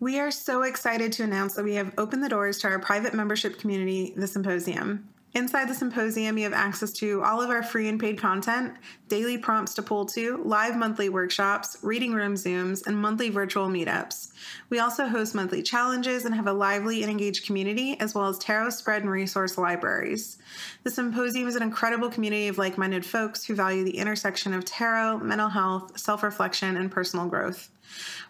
[0.00, 3.14] We are so excited to announce that we have opened the doors to our private
[3.14, 5.08] membership community, The Symposium.
[5.34, 8.74] Inside the symposium, you have access to all of our free and paid content,
[9.08, 14.32] daily prompts to pull to, live monthly workshops, reading room Zooms, and monthly virtual meetups.
[14.70, 18.38] We also host monthly challenges and have a lively and engaged community, as well as
[18.38, 20.38] tarot spread and resource libraries.
[20.84, 24.64] The symposium is an incredible community of like minded folks who value the intersection of
[24.64, 27.68] tarot, mental health, self reflection, and personal growth.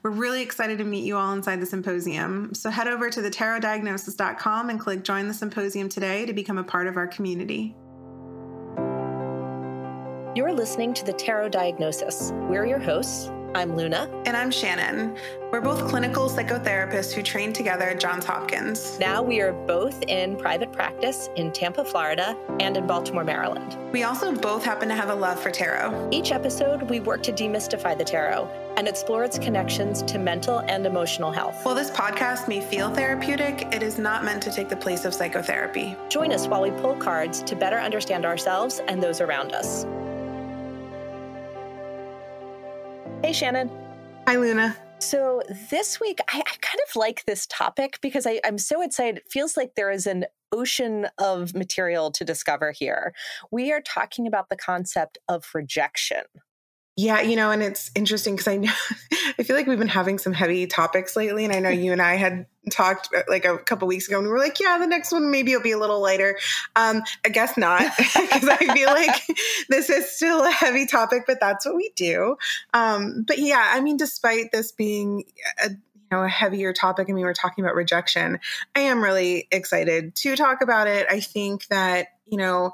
[0.02, 2.54] We're really excited to meet you all inside the symposium.
[2.54, 6.86] So head over to thetarotdiagnosis.com and click Join the Symposium today to become a part
[6.86, 7.74] of our community.
[10.34, 12.30] You're listening to the Tarot Diagnosis.
[12.32, 13.30] We're your hosts.
[13.54, 14.10] I'm Luna.
[14.26, 15.16] And I'm Shannon.
[15.50, 18.98] We're both clinical psychotherapists who trained together at Johns Hopkins.
[18.98, 23.78] Now we are both in private practice in Tampa, Florida, and in Baltimore, Maryland.
[23.90, 26.10] We also both happen to have a love for tarot.
[26.12, 30.84] Each episode, we work to demystify the tarot and explore its connections to mental and
[30.84, 31.64] emotional health.
[31.64, 35.14] While this podcast may feel therapeutic, it is not meant to take the place of
[35.14, 35.96] psychotherapy.
[36.10, 39.86] Join us while we pull cards to better understand ourselves and those around us.
[43.22, 43.68] Hey, Shannon.
[44.28, 44.76] Hi, Luna.
[45.00, 49.18] So, this week, I, I kind of like this topic because I, I'm so excited.
[49.18, 53.12] It feels like there is an ocean of material to discover here.
[53.50, 56.22] We are talking about the concept of rejection.
[56.98, 58.72] Yeah, you know, and it's interesting because I know
[59.38, 62.02] I feel like we've been having some heavy topics lately, and I know you and
[62.02, 64.86] I had talked uh, like a couple weeks ago, and we were like, "Yeah, the
[64.88, 66.36] next one maybe it'll be a little lighter."
[66.74, 69.14] Um, I guess not because I feel like
[69.68, 72.36] this is still a heavy topic, but that's what we do.
[72.74, 75.22] Um, but yeah, I mean, despite this being
[75.64, 75.76] a you
[76.10, 78.38] know a heavier topic I mean we're talking about rejection
[78.74, 82.72] i am really excited to talk about it i think that you know,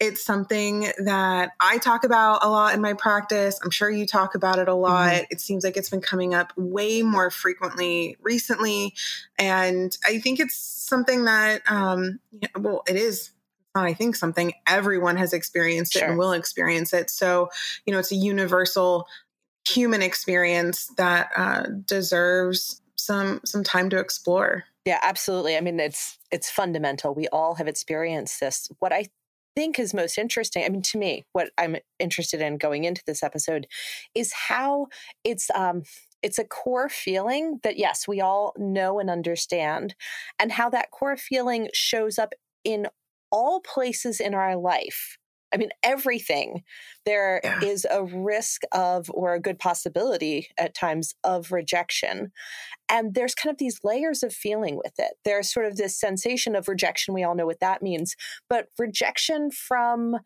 [0.00, 3.58] it's something that I talk about a lot in my practice.
[3.62, 5.12] I'm sure you talk about it a lot.
[5.12, 5.24] Mm-hmm.
[5.30, 8.94] It seems like it's been coming up way more frequently recently.
[9.38, 12.20] And I think it's something that, um,
[12.58, 13.30] well, it is
[13.74, 16.04] I think something everyone has experienced sure.
[16.04, 17.10] it and will experience it.
[17.10, 17.50] So,
[17.84, 19.06] you know, it's a universal
[19.68, 24.64] human experience that uh, deserves some some time to explore.
[24.86, 25.56] Yeah, absolutely.
[25.56, 27.14] I mean, it's it's fundamental.
[27.14, 28.68] We all have experienced this.
[28.80, 29.06] What I
[29.56, 33.22] think is most interesting, I mean, to me, what I'm interested in going into this
[33.22, 33.68] episode
[34.14, 34.88] is how
[35.24, 35.82] it's um
[36.22, 39.94] it's a core feeling that yes, we all know and understand,
[40.40, 42.32] and how that core feeling shows up
[42.64, 42.88] in
[43.32, 45.18] all places in our life
[45.56, 46.62] I mean, everything.
[47.06, 47.60] There yeah.
[47.62, 52.30] is a risk of, or a good possibility at times of rejection.
[52.90, 55.14] And there's kind of these layers of feeling with it.
[55.24, 57.14] There's sort of this sensation of rejection.
[57.14, 58.16] We all know what that means.
[58.50, 60.16] But rejection from,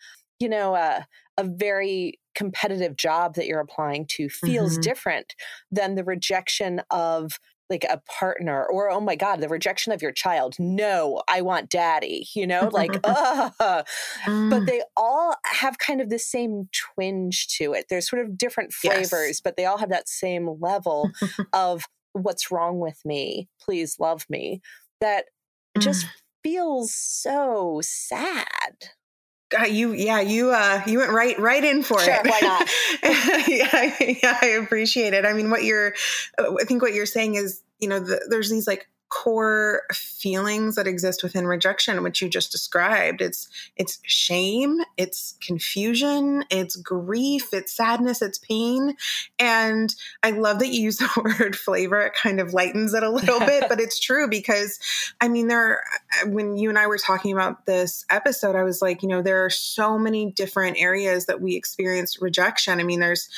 [0.41, 1.07] you know, a,
[1.39, 4.81] a very competitive job that you're applying to feels mm-hmm.
[4.81, 5.35] different
[5.71, 7.39] than the rejection of
[7.71, 11.71] like a partner or oh my god the rejection of your child no i want
[11.71, 13.87] daddy you know like uh, but
[14.27, 14.67] mm.
[14.67, 19.13] they all have kind of the same twinge to it there's sort of different flavors
[19.13, 19.41] yes.
[19.41, 21.11] but they all have that same level
[21.53, 24.61] of what's wrong with me please love me
[25.01, 25.27] that
[25.79, 26.11] just mm.
[26.43, 28.91] feels so sad
[29.51, 32.27] God, you yeah you uh you went right right in for sure, it.
[32.27, 32.69] Why not?
[33.49, 35.25] yeah, yeah, I appreciate it.
[35.25, 35.93] I mean, what you're,
[36.39, 40.87] I think what you're saying is, you know, the, there's these like core feelings that
[40.87, 43.21] exist within rejection which you just described.
[43.21, 48.97] It's it's shame it's confusion it's grief it's sadness it's pain.
[49.39, 52.01] And i love that you use the word flavor.
[52.01, 54.79] It kind of lightens it a little bit but it's true because
[55.21, 55.83] i mean there
[56.27, 59.45] when you and i were talking about this episode i was like you know there
[59.45, 62.81] are so many different areas that we experience rejection.
[62.81, 63.29] I mean there's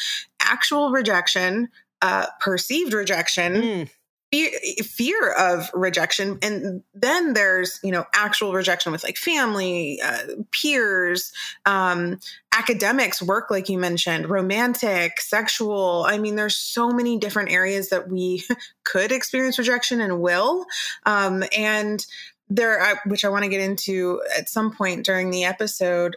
[0.41, 1.69] actual rejection
[2.01, 3.89] uh, perceived rejection mm
[4.33, 10.19] fear, of rejection and then there's you know actual rejection with like family uh,
[10.51, 11.33] peers
[11.67, 12.19] um,
[12.57, 16.05] academics work like you mentioned romantic sexual.
[16.09, 18.45] I mean there's so many different areas that we
[18.85, 20.65] could experience rejection and will
[21.05, 22.05] um, and
[22.51, 26.17] there which i want to get into at some point during the episode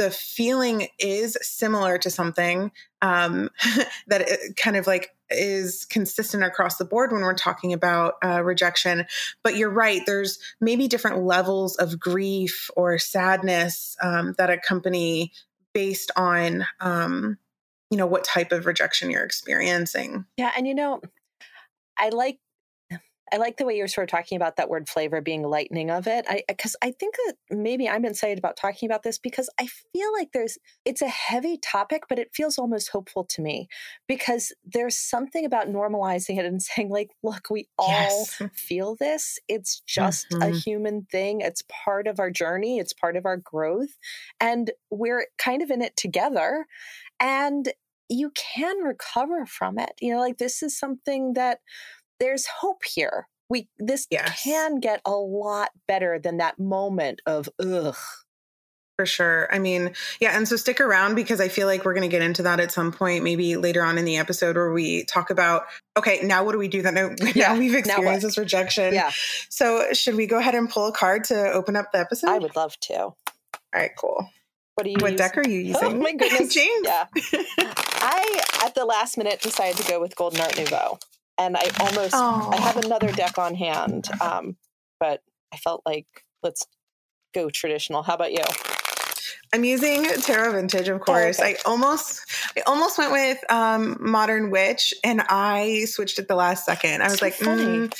[0.00, 3.50] the feeling is similar to something um,
[4.06, 4.26] that
[4.56, 9.04] kind of like is consistent across the board when we're talking about uh, rejection.
[9.44, 15.32] But you're right, there's maybe different levels of grief or sadness um, that accompany
[15.74, 17.36] based on, um,
[17.90, 20.24] you know, what type of rejection you're experiencing.
[20.38, 20.50] Yeah.
[20.56, 21.02] And, you know,
[21.98, 22.38] I like
[23.32, 26.06] I like the way you're sort of talking about that word flavor being lightening of
[26.06, 26.24] it.
[26.28, 30.12] I because I think that maybe I'm excited about talking about this because I feel
[30.12, 33.68] like there's it's a heavy topic, but it feels almost hopeful to me
[34.08, 38.42] because there's something about normalizing it and saying like, look, we all yes.
[38.54, 39.38] feel this.
[39.48, 40.42] It's just mm-hmm.
[40.42, 41.40] a human thing.
[41.40, 42.78] It's part of our journey.
[42.78, 43.96] It's part of our growth,
[44.40, 46.66] and we're kind of in it together.
[47.18, 47.72] And
[48.10, 49.92] you can recover from it.
[50.00, 51.60] You know, like this is something that
[52.20, 53.26] there's hope here.
[53.48, 54.44] We this yes.
[54.44, 57.96] can get a lot better than that moment of ugh.
[58.96, 59.48] For sure.
[59.50, 62.20] I mean, yeah, and so stick around because I feel like we're going to get
[62.20, 65.62] into that at some point, maybe later on in the episode where we talk about
[65.96, 68.92] okay, now what do we do that now, yeah, we've experienced this rejection?
[68.92, 69.10] Yeah.
[69.48, 72.28] So should we go ahead and pull a card to open up the episode?
[72.28, 72.98] I would love to.
[72.98, 73.16] All
[73.72, 74.28] right, cool.
[74.74, 74.96] What are you?
[75.00, 75.84] What deck are you oh using?
[75.84, 76.86] Oh my goodness, James.
[76.86, 77.06] Yeah,
[77.64, 80.98] I at the last minute decided to go with Golden Art Nouveau,
[81.40, 82.52] and I almost Aww.
[82.52, 84.56] I have another deck on hand, um,
[85.00, 85.22] but
[85.52, 86.06] I felt like
[86.42, 86.66] let's
[87.34, 88.02] go traditional.
[88.02, 88.44] How about you?
[89.52, 91.40] I'm using Tarot Vintage, of course.
[91.40, 91.56] Oh, okay.
[91.56, 92.24] I almost,
[92.56, 97.02] I almost went with um, Modern Witch, and I switched at the last second.
[97.02, 97.92] I was so like, mm,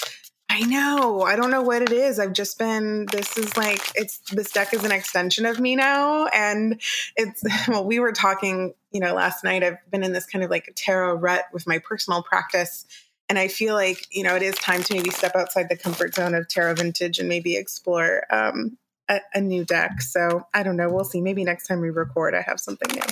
[0.51, 1.23] I know.
[1.23, 2.19] I don't know what it is.
[2.19, 6.27] I've just been this is like it's this deck is an extension of me now
[6.27, 6.81] and
[7.17, 10.51] it's well we were talking, you know, last night I've been in this kind of
[10.51, 12.85] like tarot rut with my personal practice
[13.31, 16.17] and I feel like, you know, it is time to maybe step outside the comfort
[16.17, 18.77] zone of tarot vintage and maybe explore um,
[19.09, 20.03] a, a new deck.
[20.03, 21.21] So, I don't know, we'll see.
[21.21, 23.03] Maybe next time we record I have something new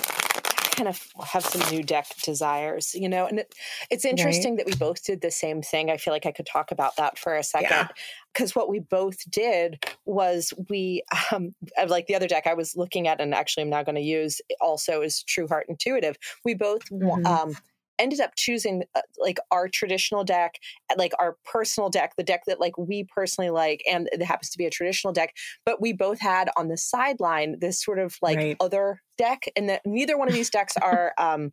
[0.79, 3.25] kind of have some new deck desires, you know.
[3.25, 3.53] And it,
[3.89, 4.65] it's interesting right.
[4.65, 5.89] that we both did the same thing.
[5.89, 7.89] I feel like I could talk about that for a second.
[8.33, 8.61] Because yeah.
[8.61, 11.53] what we both did was we, um,
[11.87, 14.39] like the other deck I was looking at, and actually I'm now going to use
[14.61, 16.15] also is True Heart Intuitive.
[16.45, 17.25] We both mm-hmm.
[17.25, 17.57] um,
[17.99, 20.55] ended up choosing uh, like our traditional deck,
[20.91, 24.49] uh, like our personal deck, the deck that like we personally like, and it happens
[24.51, 25.35] to be a traditional deck.
[25.65, 28.57] But we both had on the sideline this sort of like right.
[28.59, 31.51] other deck, and that neither one of these decks are um,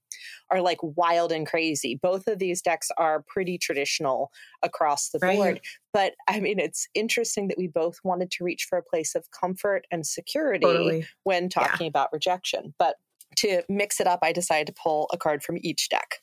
[0.51, 1.99] are like wild and crazy.
[2.01, 4.31] Both of these decks are pretty traditional
[4.63, 5.37] across the right.
[5.37, 5.61] board.
[5.93, 9.27] But I mean, it's interesting that we both wanted to reach for a place of
[9.31, 11.07] comfort and security totally.
[11.25, 11.89] when talking yeah.
[11.89, 12.75] about rejection.
[12.79, 12.97] But
[13.37, 16.17] to mix it up, I decided to pull a card from each deck.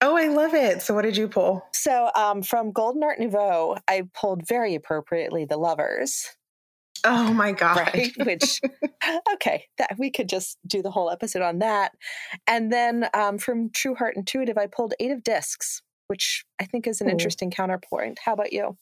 [0.00, 0.82] Oh, I love it.
[0.82, 1.64] So, what did you pull?
[1.72, 6.28] So, um, from Golden Art Nouveau, I pulled very appropriately the Lovers.
[7.04, 7.78] Oh my god!
[7.78, 8.60] Right, which
[9.34, 11.92] okay, that we could just do the whole episode on that.
[12.46, 16.86] And then um, from True Heart Intuitive, I pulled Eight of Discs, which I think
[16.86, 17.12] is an Ooh.
[17.12, 18.18] interesting counterpoint.
[18.24, 18.76] How about you?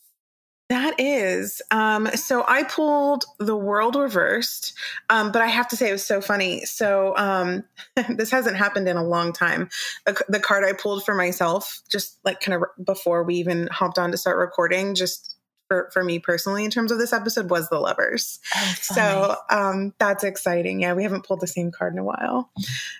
[0.72, 1.60] That is.
[1.70, 4.72] Um, so I pulled the world reversed,
[5.10, 6.64] um, but I have to say it was so funny.
[6.64, 7.64] So um,
[8.08, 9.68] this hasn't happened in a long time.
[10.06, 14.12] The card I pulled for myself, just like kind of before we even hopped on
[14.12, 15.36] to start recording, just
[15.68, 18.40] for, for me personally, in terms of this episode, was the lovers.
[18.56, 20.80] Oh, so um, that's exciting.
[20.80, 22.50] Yeah, we haven't pulled the same card in a while.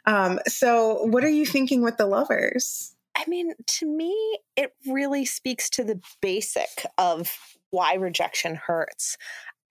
[0.05, 2.95] Um, so, what are you thinking with the lovers?
[3.17, 7.31] I mean, to me, it really speaks to the basic of
[7.73, 9.17] why rejection hurts.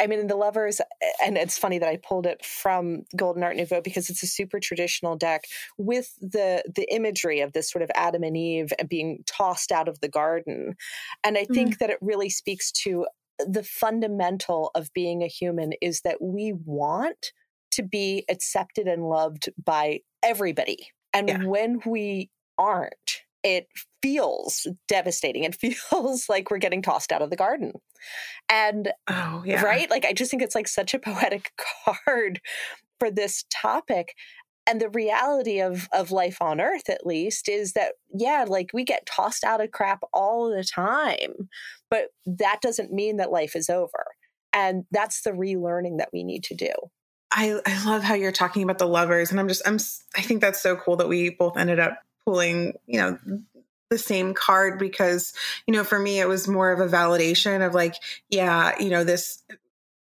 [0.02, 0.82] I mean, the lovers,
[1.24, 4.60] and it's funny that I pulled it from Golden Art Nouveau because it's a super
[4.60, 5.46] traditional deck
[5.78, 9.88] with the the imagery of this sort of Adam and Eve and being tossed out
[9.88, 10.76] of the garden,
[11.24, 11.78] and I think mm.
[11.78, 13.06] that it really speaks to
[13.38, 17.32] the fundamental of being a human is that we want
[17.72, 21.44] to be accepted and loved by everybody, and yeah.
[21.46, 23.68] when we aren't, it
[24.02, 25.44] feels devastating.
[25.44, 25.56] It
[25.90, 27.74] feels like we're getting tossed out of the garden.
[28.50, 29.62] And oh, yeah.
[29.62, 29.90] right?
[29.90, 31.52] Like I just think it's like such a poetic
[32.06, 32.42] card
[33.00, 34.16] for this topic.
[34.68, 38.84] And the reality of of life on earth at least is that yeah, like we
[38.84, 41.50] get tossed out of crap all the time.
[41.90, 44.06] But that doesn't mean that life is over.
[44.54, 46.72] And that's the relearning that we need to do.
[47.32, 49.78] I, I love how you're talking about the lovers and i'm just i'm
[50.18, 53.18] i think that's so cool that we both ended up pulling, you know,
[53.90, 55.34] the same card because,
[55.68, 57.96] you know, for me, it was more of a validation of like,
[58.30, 59.44] yeah, you know, this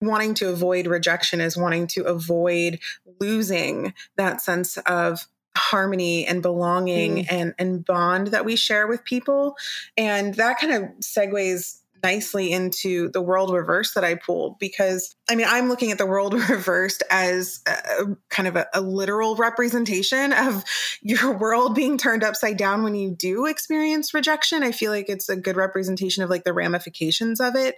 [0.01, 2.79] wanting to avoid rejection is wanting to avoid
[3.19, 7.25] losing that sense of harmony and belonging mm.
[7.29, 9.57] and and bond that we share with people
[9.97, 15.35] and that kind of segues nicely into the world reverse that I pulled because I
[15.35, 20.33] mean, I'm looking at the world reversed as a, kind of a, a, literal representation
[20.33, 20.63] of
[21.01, 24.63] your world being turned upside down when you do experience rejection.
[24.63, 27.75] I feel like it's a good representation of like the ramifications of it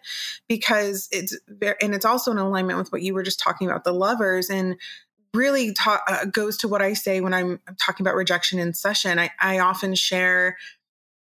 [0.47, 3.83] because it's very, and it's also in alignment with what you were just talking about
[3.83, 4.77] the lovers and
[5.33, 9.19] really ta- uh, goes to what I say when I'm talking about rejection in session.
[9.19, 10.57] I, I often share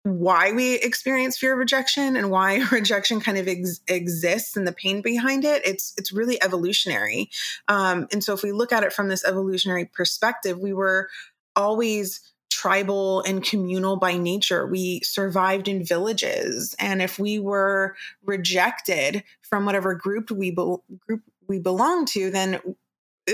[0.02, 4.72] why we experience fear of rejection and why rejection kind of ex- exists and the
[4.72, 7.30] pain behind it it's it's really evolutionary.
[7.68, 11.08] Um, and so if we look at it from this evolutionary perspective we were
[11.56, 14.66] always tribal and communal by nature.
[14.66, 20.76] We survived in villages and if we were rejected from whatever group we be-
[21.06, 22.60] group we belong to then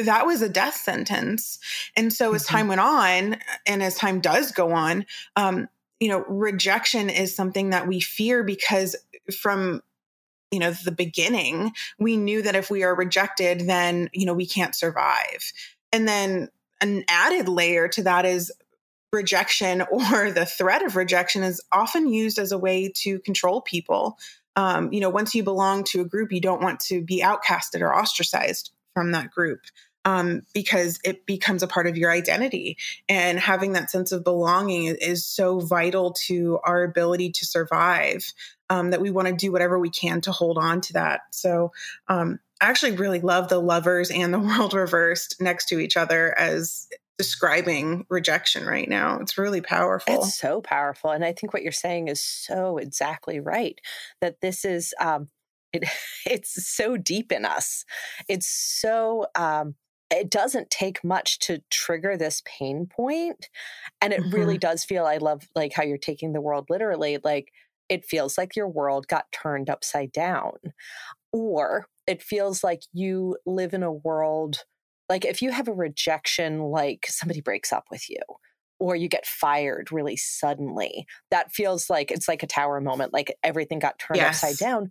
[0.03, 1.59] that was a death sentence.
[1.97, 2.37] And so mm-hmm.
[2.37, 5.07] as time went on and as time does go on
[5.37, 5.69] um,
[6.05, 8.95] you know, rejection is something that we fear because
[9.41, 9.81] from
[10.51, 14.47] you know the beginning we knew that if we are rejected then you know we
[14.47, 15.51] can't survive.
[15.95, 16.51] And then
[16.83, 18.53] an added layer to that is
[19.15, 24.19] rejection or the threat of rejection is often used as a way to control people.
[24.57, 27.81] Um, you know once you belong to a group you don't want to be outcasted
[27.81, 29.61] or ostracized from that group
[30.05, 32.77] um, because it becomes a part of your identity.
[33.09, 38.33] And having that sense of belonging is so vital to our ability to survive
[38.71, 41.23] um, that we want to do whatever we can to hold on to that.
[41.31, 41.73] So,
[42.09, 46.39] um, I actually really love the lovers and the world reversed next to each other
[46.39, 49.19] as describing rejection right now.
[49.21, 50.15] It's really powerful.
[50.15, 51.11] It's so powerful.
[51.11, 53.81] And I think what you're saying is so exactly right
[54.21, 55.29] that this is, um,
[55.73, 55.85] it,
[56.27, 57.85] it's so deep in us.
[58.29, 59.75] It's so, um,
[60.11, 63.49] it doesn't take much to trigger this pain point
[64.01, 64.35] and it mm-hmm.
[64.35, 67.53] really does feel i love like how you're taking the world literally like
[67.89, 70.53] it feels like your world got turned upside down
[71.33, 74.65] or it feels like you live in a world
[75.09, 78.21] like if you have a rejection like somebody breaks up with you
[78.81, 81.07] or you get fired really suddenly.
[81.31, 84.43] That feels like it's like a tower moment, like everything got turned yes.
[84.43, 84.91] upside down.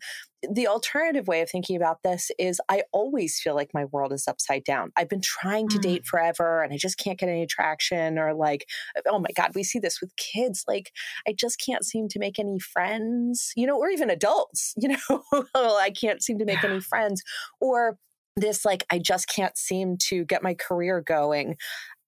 [0.51, 4.27] The alternative way of thinking about this is I always feel like my world is
[4.27, 4.91] upside down.
[4.95, 5.81] I've been trying to mm.
[5.81, 8.67] date forever and I just can't get any traction, or like,
[9.07, 10.63] oh my God, we see this with kids.
[10.67, 10.91] Like,
[11.27, 15.23] I just can't seem to make any friends, you know, or even adults, you know,
[15.55, 17.23] I can't seem to make any friends.
[17.59, 17.97] Or
[18.35, 21.55] this like i just can't seem to get my career going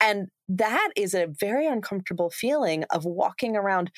[0.01, 3.91] and that is a very uncomfortable feeling of walking around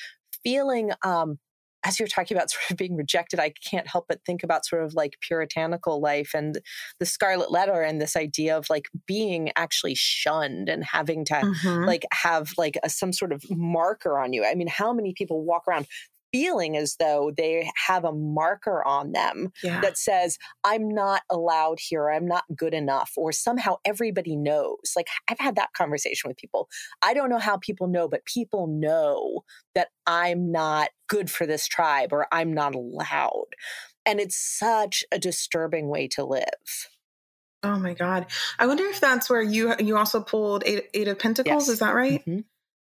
[0.44, 1.38] feeling um
[1.84, 4.82] as you're talking about sort of being rejected, I can't help but think about sort
[4.82, 6.60] of like puritanical life and
[6.98, 11.84] the scarlet letter and this idea of like being actually shunned and having to mm-hmm.
[11.84, 14.44] like have like a, some sort of marker on you.
[14.44, 15.86] I mean, how many people walk around
[16.32, 19.80] feeling as though they have a marker on them yeah.
[19.80, 24.92] that says, I'm not allowed here, I'm not good enough, or somehow everybody knows.
[24.96, 26.68] Like, I've had that conversation with people.
[27.02, 29.44] I don't know how people know, but people know
[29.74, 33.48] that I'm not good for this tribe or I'm not allowed.
[34.04, 36.88] And it's such a disturbing way to live.
[37.62, 38.26] Oh my God.
[38.58, 41.66] I wonder if that's where you you also pulled Eight, eight of Pentacles.
[41.66, 41.68] Yes.
[41.68, 42.20] Is that right?
[42.20, 42.40] Mm-hmm.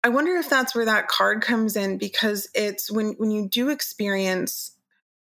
[0.08, 3.68] I wonder if that's where that card comes in because it's when when you do
[3.68, 4.72] experience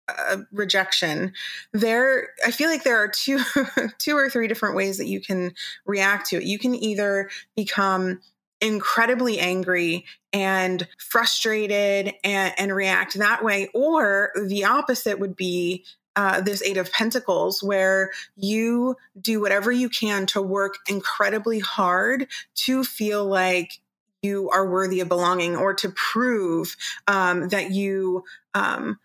[0.07, 1.31] uh, rejection
[1.73, 3.39] there i feel like there are two
[3.99, 5.53] two or three different ways that you can
[5.85, 6.43] react to it.
[6.43, 8.19] You can either become
[8.61, 16.41] incredibly angry and frustrated and, and react that way or the opposite would be uh,
[16.41, 22.83] this Eight of Pentacles, where you do whatever you can to work incredibly hard to
[22.83, 23.79] feel like
[24.23, 26.75] you are worthy of belonging or to prove
[27.07, 28.97] um, that you um,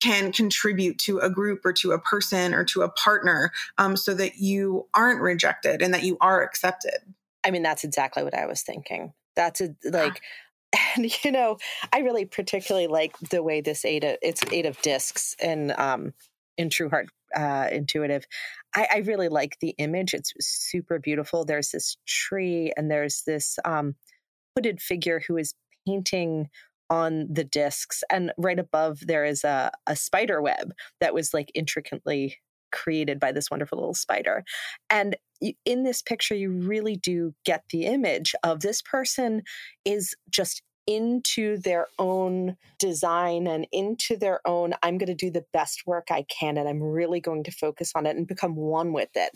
[0.00, 4.14] can contribute to a group or to a person or to a partner um, so
[4.14, 6.98] that you aren't rejected and that you are accepted.
[7.44, 9.12] I mean, that's exactly what I was thinking.
[9.34, 10.20] That's a, like,
[10.96, 11.56] and you know,
[11.92, 16.12] I really particularly like the way this eight of, it's eight of discs and um
[16.56, 18.26] in True Heart uh, Intuitive.
[18.74, 20.12] I, I really like the image.
[20.12, 21.44] It's super beautiful.
[21.44, 23.94] There's this tree and there's this um
[24.58, 25.54] hooded figure who is
[25.86, 26.48] painting
[26.90, 31.52] on the discs and right above there is a, a spider web that was like
[31.54, 32.36] intricately
[32.72, 34.44] created by this wonderful little spider.
[34.90, 35.16] And
[35.64, 39.42] in this picture you really do get the image of this person
[39.84, 45.44] is just into their own design and into their own i'm going to do the
[45.52, 48.94] best work i can and i'm really going to focus on it and become one
[48.94, 49.30] with it.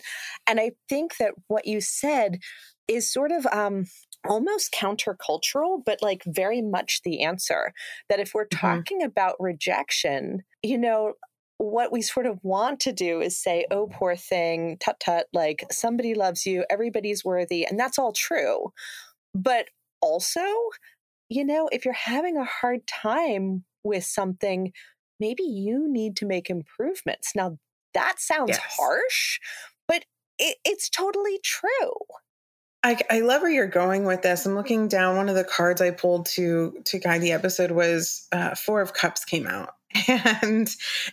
[0.47, 2.39] And i think that what you said
[2.87, 3.85] is sort of um,
[4.27, 7.73] almost countercultural, but like very much the answer.
[8.09, 8.65] That if we're mm-hmm.
[8.67, 9.07] talking mm-hmm.
[9.07, 11.13] about rejection, you know,
[11.57, 15.65] what we sort of want to do is say, oh, poor thing, tut tut, like
[15.71, 17.65] somebody loves you, everybody's worthy.
[17.65, 18.73] And that's all true.
[19.33, 19.67] But
[20.01, 20.43] also,
[21.29, 24.73] you know, if you're having a hard time with something,
[25.19, 27.31] maybe you need to make improvements.
[27.35, 27.57] Now,
[27.93, 28.61] that sounds yes.
[28.77, 29.39] harsh,
[29.87, 30.05] but
[30.39, 31.93] it, it's totally true.
[32.83, 34.45] I, I love where you're going with this.
[34.45, 35.15] I'm looking down.
[35.15, 38.93] One of the cards I pulled to to guide the episode was uh, Four of
[38.93, 39.75] Cups came out,
[40.07, 40.69] and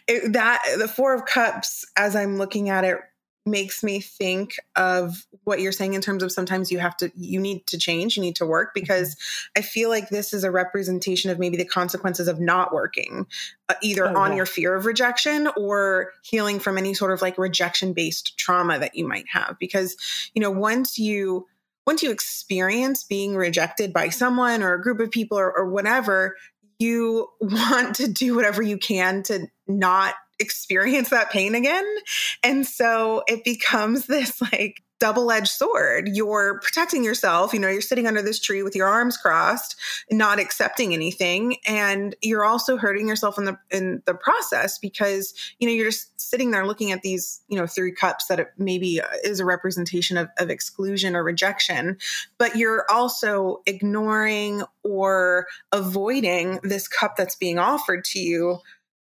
[0.09, 2.99] it, that the Four of Cups, as I'm looking at it,
[3.47, 7.41] makes me think of what you're saying in terms of sometimes you have to you
[7.41, 8.81] need to change you need to work mm-hmm.
[8.81, 9.17] because
[9.57, 13.27] i feel like this is a representation of maybe the consequences of not working
[13.71, 14.37] uh, either oh, on yeah.
[14.37, 18.95] your fear of rejection or healing from any sort of like rejection based trauma that
[18.95, 19.97] you might have because
[20.35, 21.47] you know once you
[21.91, 26.37] once you experience being rejected by someone or a group of people or, or whatever
[26.79, 31.85] you want to do whatever you can to not experience that pain again.
[32.45, 36.09] And so it becomes this like double edged sword.
[36.13, 37.53] You're protecting yourself.
[37.53, 39.75] You know, you're sitting under this tree with your arms crossed,
[40.11, 41.57] not accepting anything.
[41.67, 46.21] And you're also hurting yourself in the, in the process because, you know, you're just
[46.21, 50.29] sitting there looking at these, you know, three cups that maybe is a representation of,
[50.39, 51.97] of exclusion or rejection,
[52.39, 58.59] but you're also ignoring or avoiding this cup that's being offered to you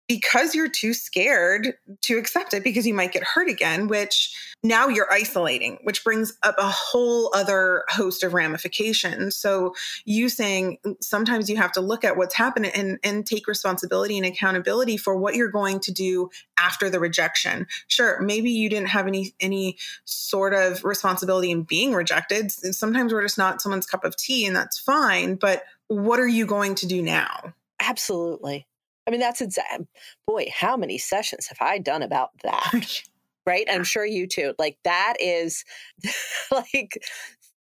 [0.08, 4.34] because you're too scared to accept it because you might get hurt again, which
[4.64, 9.36] now you're isolating, which brings up a whole other host of ramifications.
[9.36, 9.74] So
[10.06, 14.26] you saying sometimes you have to look at what's happening and, and take responsibility and
[14.26, 17.66] accountability for what you're going to do after the rejection.
[17.86, 22.50] Sure, maybe you didn't have any any sort of responsibility in being rejected.
[22.50, 26.46] Sometimes we're just not someone's cup of tea and that's fine, but what are you
[26.46, 27.52] going to do now?
[27.80, 28.67] Absolutely.
[29.08, 29.84] I mean, that's exact.
[30.26, 33.02] Boy, how many sessions have I done about that?
[33.46, 33.66] right?
[33.70, 34.52] I'm sure you too.
[34.58, 35.64] Like that is
[36.52, 37.02] like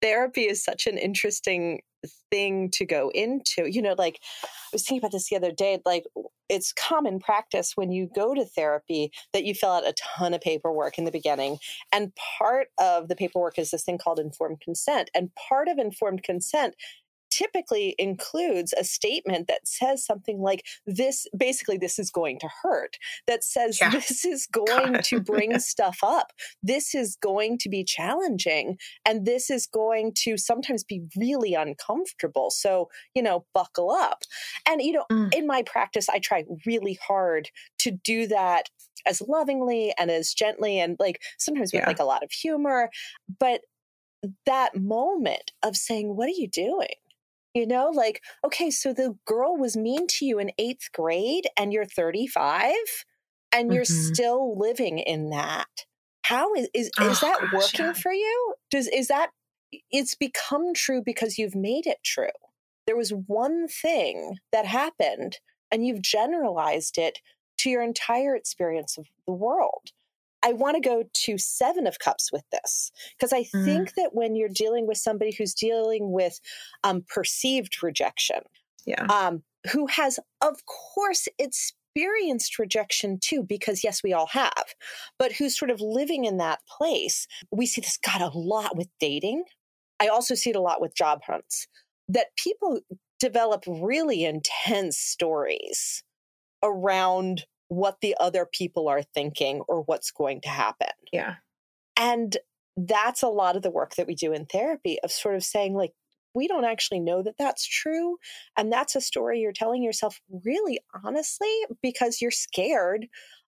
[0.03, 1.83] therapy is such an interesting
[2.33, 3.71] thing to go into.
[3.71, 5.81] You know, like I was thinking about this the other day.
[5.87, 6.03] Like
[6.49, 10.41] it's common practice when you go to therapy that you fill out a ton of
[10.41, 11.59] paperwork in the beginning.
[11.93, 15.11] And part of the paperwork is this thing called informed consent.
[15.15, 16.75] And part of informed consent
[17.37, 22.97] typically includes a statement that says something like this basically this is going to hurt
[23.27, 23.91] that says yeah.
[23.91, 25.05] this is going God.
[25.05, 30.39] to bring stuff up this is going to be challenging and this is going to
[30.39, 34.23] sometimes be really uncomfortable so you know buckle up
[34.67, 35.33] and you know mm.
[35.35, 38.71] in my practice i try really hard to do that
[39.07, 41.87] as lovingly and as gently and like sometimes with yeah.
[41.87, 42.89] like a lot of humor
[43.39, 43.61] but
[44.47, 46.89] that moment of saying what are you doing
[47.57, 51.73] you know, like, okay, so the girl was mean to you in eighth grade and
[51.73, 52.75] you're 35
[53.51, 54.13] and you're mm-hmm.
[54.13, 55.87] still living in that.
[56.23, 57.93] How is is, oh, is that gosh, working yeah.
[57.95, 58.55] for you?
[58.71, 59.31] Does is that
[59.91, 62.29] it's become true because you've made it true.
[62.87, 65.39] There was one thing that happened
[65.73, 67.21] and you've generalized it
[67.61, 69.93] to your entire experience of the world.
[70.47, 73.65] I want to go to Seven of Cups with this because I mm.
[73.65, 76.39] think that when you're dealing with somebody who's dealing with
[76.85, 78.39] um, perceived rejection,
[78.87, 84.75] yeah, um, who has, of course, experienced rejection too, because yes, we all have,
[85.19, 87.27] but who's sort of living in that place.
[87.51, 89.45] We see this got a lot with dating.
[89.99, 91.67] I also see it a lot with job hunts
[92.09, 92.79] that people
[93.19, 96.05] develop really intense stories
[96.63, 100.89] around what the other people are thinking or what's going to happen.
[101.13, 101.37] Yeah.
[101.97, 102.37] And
[102.77, 105.75] that's a lot of the work that we do in therapy of sort of saying,
[105.75, 105.93] like,
[106.35, 108.19] we don't actually know that that's true.
[108.57, 111.53] And that's a story you're telling yourself really honestly
[111.83, 113.07] because you're scared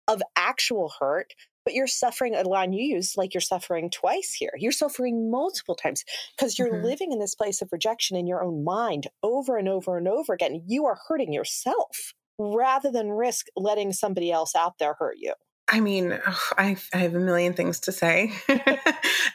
[0.09, 1.35] of actual hurt,
[1.66, 4.52] but you're suffering a line you use like you're suffering twice here.
[4.57, 6.02] You're suffering multiple times
[6.35, 6.87] because you're mm-hmm.
[6.87, 10.33] living in this place of rejection in your own mind over and over and over
[10.33, 10.62] again.
[10.66, 15.35] You are hurting yourself rather than risk letting somebody else out there hurt you?
[15.70, 16.18] I mean,
[16.57, 18.33] I, I have a million things to say.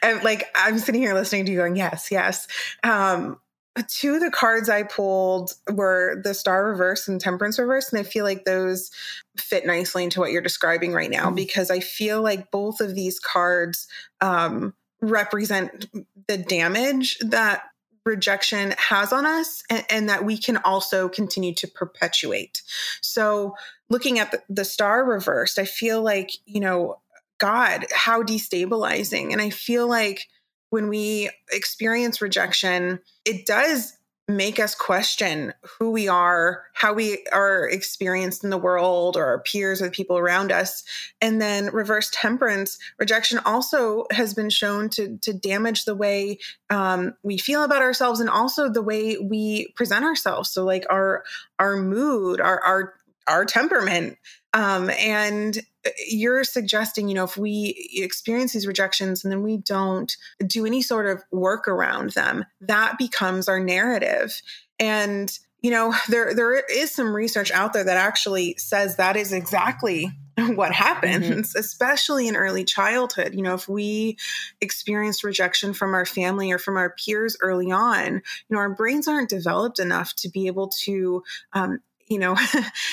[0.02, 2.48] and like, I'm sitting here listening to you going, yes, yes.
[2.84, 3.40] Um,
[3.88, 7.92] two of the cards I pulled were the Star Reverse and Temperance Reverse.
[7.92, 8.90] And I feel like those
[9.38, 11.36] fit nicely into what you're describing right now mm-hmm.
[11.36, 13.88] because I feel like both of these cards
[14.22, 15.88] um, represent
[16.28, 17.64] the damage that
[18.06, 22.62] rejection has on us and, and, that we can also continue to perpetuate.
[23.02, 23.56] So,
[23.90, 27.00] looking at the, the star reversed, I feel like, you know,
[27.40, 29.32] God, how destabilizing.
[29.32, 30.28] And I feel like
[30.70, 33.94] when we experience rejection, it does
[34.28, 39.40] make us question who we are, how we are experienced in the world or our
[39.40, 40.84] peers or the people around us.
[41.22, 47.16] And then reverse temperance, rejection also has been shown to, to damage the way um,
[47.22, 50.50] we feel about ourselves and also the way we present ourselves.
[50.50, 51.24] So like our
[51.60, 52.94] our mood, our our
[53.28, 54.18] our temperament.
[54.54, 59.58] Um, and uh, you're suggesting, you know, if we experience these rejections and then we
[59.58, 64.42] don't do any sort of work around them, that becomes our narrative.
[64.80, 65.32] And
[65.64, 70.12] you know, there there is some research out there that actually says that is exactly
[70.56, 71.60] what happens, mm-hmm.
[71.60, 73.34] especially in early childhood.
[73.34, 74.18] You know, if we
[74.60, 79.08] experience rejection from our family or from our peers early on, you know, our brains
[79.08, 81.80] aren't developed enough to be able to um,
[82.14, 82.38] you know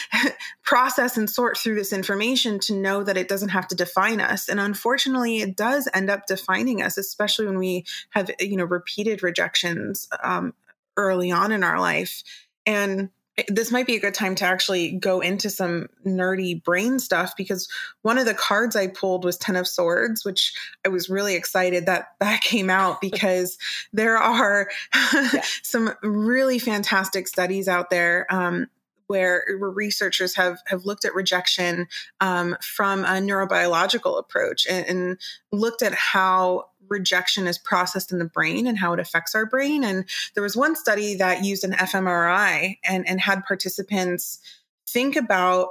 [0.65, 4.49] process and sort through this information to know that it doesn't have to define us.
[4.49, 9.23] And unfortunately it does end up defining us especially when we have you know repeated
[9.23, 10.55] rejections um,
[10.97, 12.23] early on in our life.
[12.67, 13.11] And
[13.49, 17.69] this might be a good time to actually go into some nerdy brain stuff because
[18.03, 20.53] one of the cards I pulled was 10 of swords which
[20.85, 23.59] I was really excited that that came out because
[23.93, 24.69] there are
[25.13, 25.43] yeah.
[25.63, 28.27] some really fantastic studies out there.
[28.31, 28.69] Um,
[29.11, 31.89] where, researchers have have looked at rejection
[32.21, 35.19] um, from a neurobiological approach and, and
[35.51, 39.83] looked at how rejection is processed in the brain and how it affects our brain.
[39.83, 44.39] And there was one study that used an fMRI and, and had participants
[44.87, 45.69] think about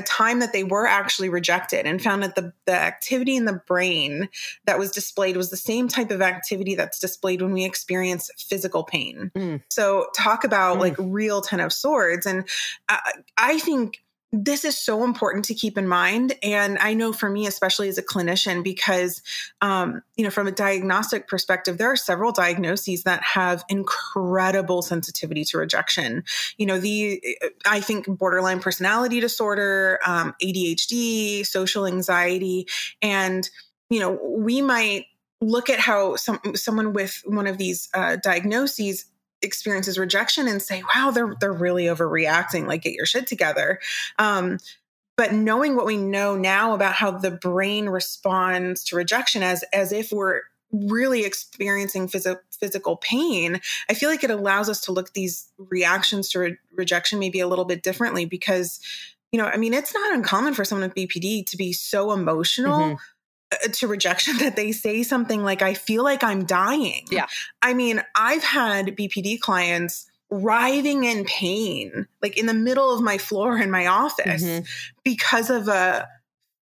[0.00, 3.60] a time that they were actually rejected and found that the, the activity in the
[3.66, 4.28] brain
[4.64, 8.82] that was displayed was the same type of activity that's displayed when we experience physical
[8.82, 9.30] pain.
[9.34, 9.62] Mm.
[9.68, 10.80] So, talk about mm.
[10.80, 12.26] like real Ten of Swords.
[12.26, 12.48] And
[12.88, 17.28] I, I think this is so important to keep in mind and i know for
[17.28, 19.22] me especially as a clinician because
[19.60, 25.44] um, you know from a diagnostic perspective there are several diagnoses that have incredible sensitivity
[25.44, 26.22] to rejection.
[26.58, 27.22] You know the
[27.66, 32.66] i think borderline personality disorder um, adhd social anxiety
[33.02, 33.48] and
[33.88, 35.06] you know we might
[35.40, 39.06] look at how some someone with one of these uh, diagnoses
[39.42, 43.78] experiences rejection and say, wow, they're they're really overreacting, like get your shit together.
[44.18, 44.58] Um,
[45.16, 49.92] but knowing what we know now about how the brain responds to rejection as as
[49.92, 55.08] if we're really experiencing phys- physical pain i feel like it allows us to look
[55.08, 58.78] at these reactions to re- rejection maybe a little bit differently because
[59.32, 62.78] you know i mean it's not uncommon for someone with bpd to be so emotional
[62.78, 62.94] mm-hmm
[63.72, 67.06] to rejection that they say something like, I feel like I'm dying.
[67.10, 67.26] Yeah.
[67.62, 73.18] I mean, I've had BPD clients writhing in pain, like in the middle of my
[73.18, 74.64] floor in my office mm-hmm.
[75.02, 76.08] because of a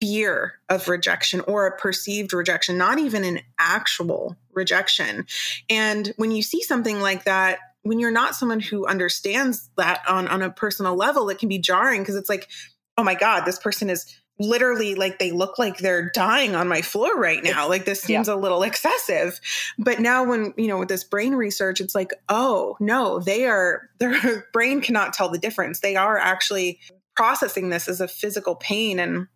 [0.02, 5.28] fear of rejection or a perceived rejection, not even an actual rejection.
[5.70, 10.28] And when you see something like that, when you're not someone who understands that on,
[10.28, 12.50] on a personal level, it can be jarring because it's like,
[12.98, 16.82] oh my God, this person is literally like they look like they're dying on my
[16.82, 17.70] floor right now.
[17.70, 18.34] Like this seems yeah.
[18.34, 19.40] a little excessive.
[19.78, 23.90] But now when, you know, with this brain research, it's like, oh, no, they are
[24.00, 25.80] their brain cannot tell the difference.
[25.80, 26.80] They are actually
[27.16, 29.28] processing this as a physical pain and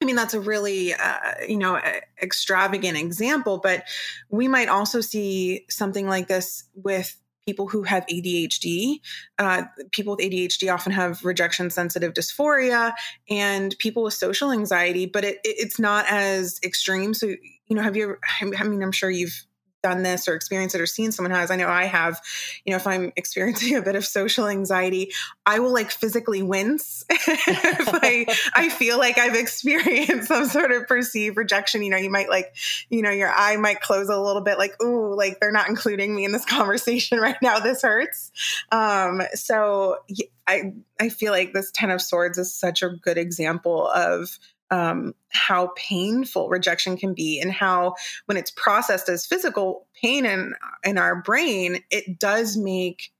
[0.00, 1.80] I mean, that's a really, uh, you know,
[2.22, 3.82] extravagant example, but
[4.30, 7.16] we might also see something like this with
[7.48, 9.00] people who have ADHD.
[9.38, 12.92] Uh, people with ADHD often have rejection sensitive dysphoria
[13.30, 17.14] and people with social anxiety, but it, it's not as extreme.
[17.14, 18.16] So, you know, have you
[18.58, 19.46] I mean, I'm sure you've
[19.82, 21.50] done this or experienced it or seen someone has.
[21.50, 22.20] I know I have,
[22.64, 25.12] you know, if I'm experiencing a bit of social anxiety,
[25.46, 30.86] I will like physically wince if I, I feel like I've experienced some sort of
[30.86, 31.82] perceived rejection.
[31.82, 32.54] You know, you might like,
[32.90, 36.14] you know, your eye might close a little bit like, ooh, like they're not including
[36.14, 37.58] me in this conversation right now.
[37.58, 38.32] This hurts.
[38.72, 39.98] Um, so
[40.46, 44.38] I, I feel like this Ten of Swords is such a good example of
[44.70, 47.94] um, how painful rejection can be and how
[48.26, 50.54] when it's processed as physical pain in
[50.84, 53.10] in our brain it does make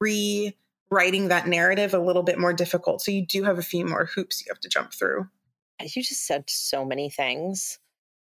[0.00, 4.06] rewriting that narrative a little bit more difficult so you do have a few more
[4.06, 5.28] hoops you have to jump through
[5.82, 7.78] you just said so many things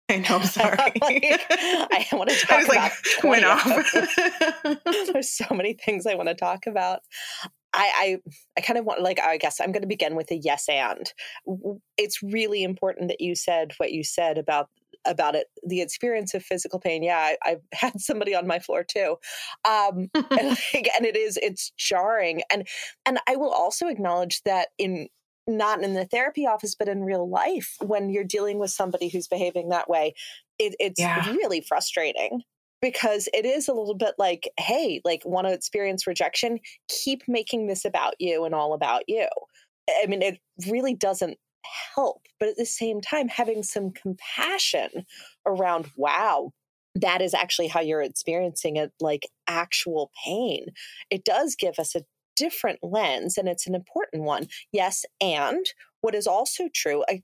[0.10, 0.40] I know.
[0.44, 0.78] Sorry.
[1.02, 2.76] like, I want to talk I about.
[2.76, 5.12] Like, went off.
[5.12, 7.02] There's so many things I want to talk about.
[7.76, 8.18] I, I,
[8.58, 11.12] I kind of want like I guess I'm going to begin with a yes and.
[11.98, 14.70] It's really important that you said what you said about
[15.06, 18.84] about it the experience of physical pain yeah I, have had somebody on my floor
[18.84, 19.18] too
[19.64, 22.68] um and, like, and it is it's jarring and
[23.06, 25.08] and i will also acknowledge that in
[25.48, 29.28] not in the therapy office but in real life when you're dealing with somebody who's
[29.28, 30.16] behaving that way
[30.58, 31.30] it, it's yeah.
[31.30, 32.42] really frustrating
[32.86, 37.66] because it is a little bit like, hey, like want to experience rejection, keep making
[37.66, 39.28] this about you and all about you.
[39.90, 40.38] I mean, it
[40.70, 41.40] really doesn't
[41.96, 44.90] help, but at the same time, having some compassion
[45.48, 46.52] around, wow,
[46.94, 50.68] that is actually how you're experiencing it, like actual pain.
[51.10, 52.04] It does give us a
[52.36, 54.46] different lens and it's an important one.
[54.72, 55.66] Yes, and
[56.02, 57.24] What is also true, a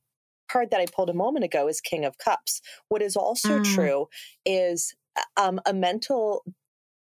[0.51, 2.61] card that I pulled a moment ago is King of Cups.
[2.89, 3.75] What is also mm.
[3.75, 4.07] true
[4.43, 4.95] is
[5.37, 6.43] um, a mental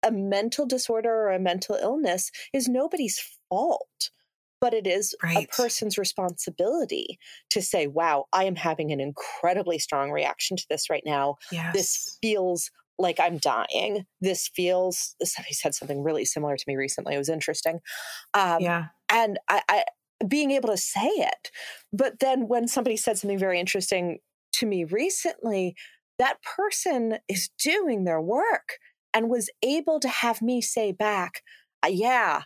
[0.02, 3.20] a mental disorder or a mental illness is nobody's
[3.50, 4.10] fault
[4.60, 5.48] but it is right.
[5.50, 7.18] a person's responsibility
[7.48, 11.36] to say, wow, I am having an incredibly strong reaction to this right now.
[11.50, 11.72] Yes.
[11.74, 14.04] This feels like I'm dying.
[14.20, 17.14] This feels, somebody said something really similar to me recently.
[17.14, 17.80] It was interesting.
[18.34, 18.86] Um, yeah.
[19.10, 19.84] And I, I,
[20.28, 21.50] being able to say it.
[21.92, 24.18] But then when somebody said something very interesting
[24.54, 25.74] to me recently,
[26.20, 28.78] that person is doing their work
[29.12, 31.42] and was able to have me say back,
[31.82, 32.42] uh, yeah,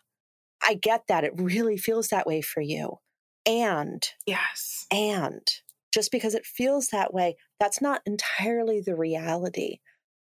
[0.62, 1.24] I get that.
[1.24, 2.98] It really feels that way for you.
[3.44, 4.86] And, yes.
[4.92, 5.46] And
[5.92, 9.80] just because it feels that way, that's not entirely the reality.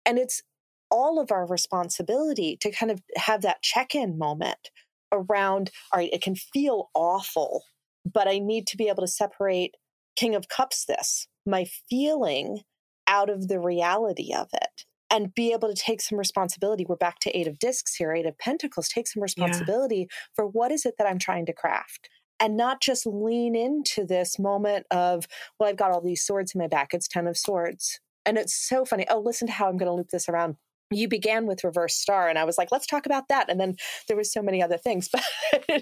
[0.06, 0.44] And it's
[0.92, 4.70] all of our responsibility to kind of have that check in moment
[5.12, 7.64] around, all right, it can feel awful,
[8.06, 9.76] but I need to be able to separate
[10.16, 12.62] King of Cups this, my feeling,
[13.10, 16.86] out of the reality of it and be able to take some responsibility.
[16.88, 18.88] We're back to Eight of Discs here, Eight of Pentacles.
[18.88, 20.16] Take some responsibility yeah.
[20.36, 24.40] for what is it that I'm trying to craft and not just lean into this
[24.40, 25.28] moment of,
[25.60, 26.94] well, I've got all these swords in my back.
[26.94, 28.00] It's 10 of swords.
[28.26, 29.06] And it's so funny.
[29.10, 30.56] Oh, listen to how I'm going to loop this around.
[30.92, 33.50] You began with reverse star, and I was like, let's talk about that.
[33.50, 33.76] And then
[34.08, 35.24] there was so many other things, but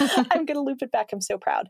[0.00, 1.10] I'm going to loop it back.
[1.12, 1.68] I'm so proud.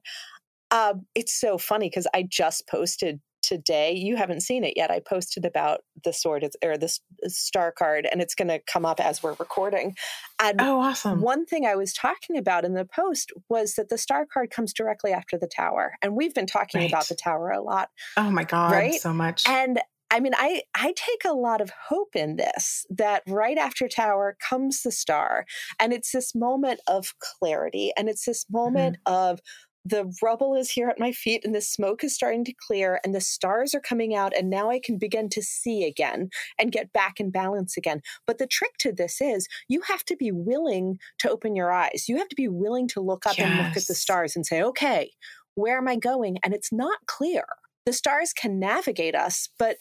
[0.70, 3.92] Um, it's so funny because I just posted today.
[3.92, 4.90] You haven't seen it yet.
[4.90, 9.00] I posted about the sword or the star card, and it's going to come up
[9.00, 9.96] as we're recording.
[10.40, 11.20] And oh, awesome!
[11.20, 14.72] One thing I was talking about in the post was that the star card comes
[14.72, 16.90] directly after the tower, and we've been talking right.
[16.90, 17.90] about the tower a lot.
[18.16, 19.00] Oh my god, right?
[19.00, 19.44] So much.
[19.46, 23.87] And I mean, I I take a lot of hope in this that right after
[23.87, 25.46] Tower comes the star,
[25.79, 29.14] and it's this moment of clarity, and it's this moment mm-hmm.
[29.14, 29.40] of
[29.85, 33.14] the rubble is here at my feet and the smoke is starting to clear and
[33.14, 36.93] the stars are coming out and now I can begin to see again and get
[36.93, 38.03] back in balance again.
[38.27, 42.07] But the trick to this is you have to be willing to open your eyes.
[42.09, 43.49] You have to be willing to look up yes.
[43.49, 45.12] and look at the stars and say, okay,
[45.55, 46.38] where am I going?
[46.43, 47.45] And it's not clear.
[47.87, 49.79] The stars can navigate us, but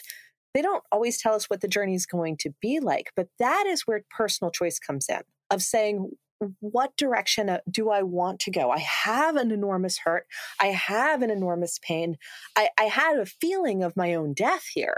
[0.54, 3.12] they don't always tell us what the journey is going to be like.
[3.16, 6.12] But that is where personal choice comes in of saying,
[6.60, 8.72] what direction uh, do I want to go?
[8.72, 10.26] I have an enormous hurt.
[10.60, 12.18] I have an enormous pain.
[12.56, 14.98] I, I had a feeling of my own death here.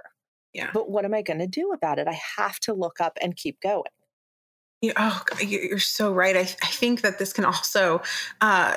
[0.53, 0.69] Yeah.
[0.73, 2.07] But what am I going to do about it?
[2.07, 3.83] I have to look up and keep going.
[4.81, 6.35] Yeah, oh, you're so right.
[6.35, 8.01] I, I think that this can also
[8.41, 8.75] uh,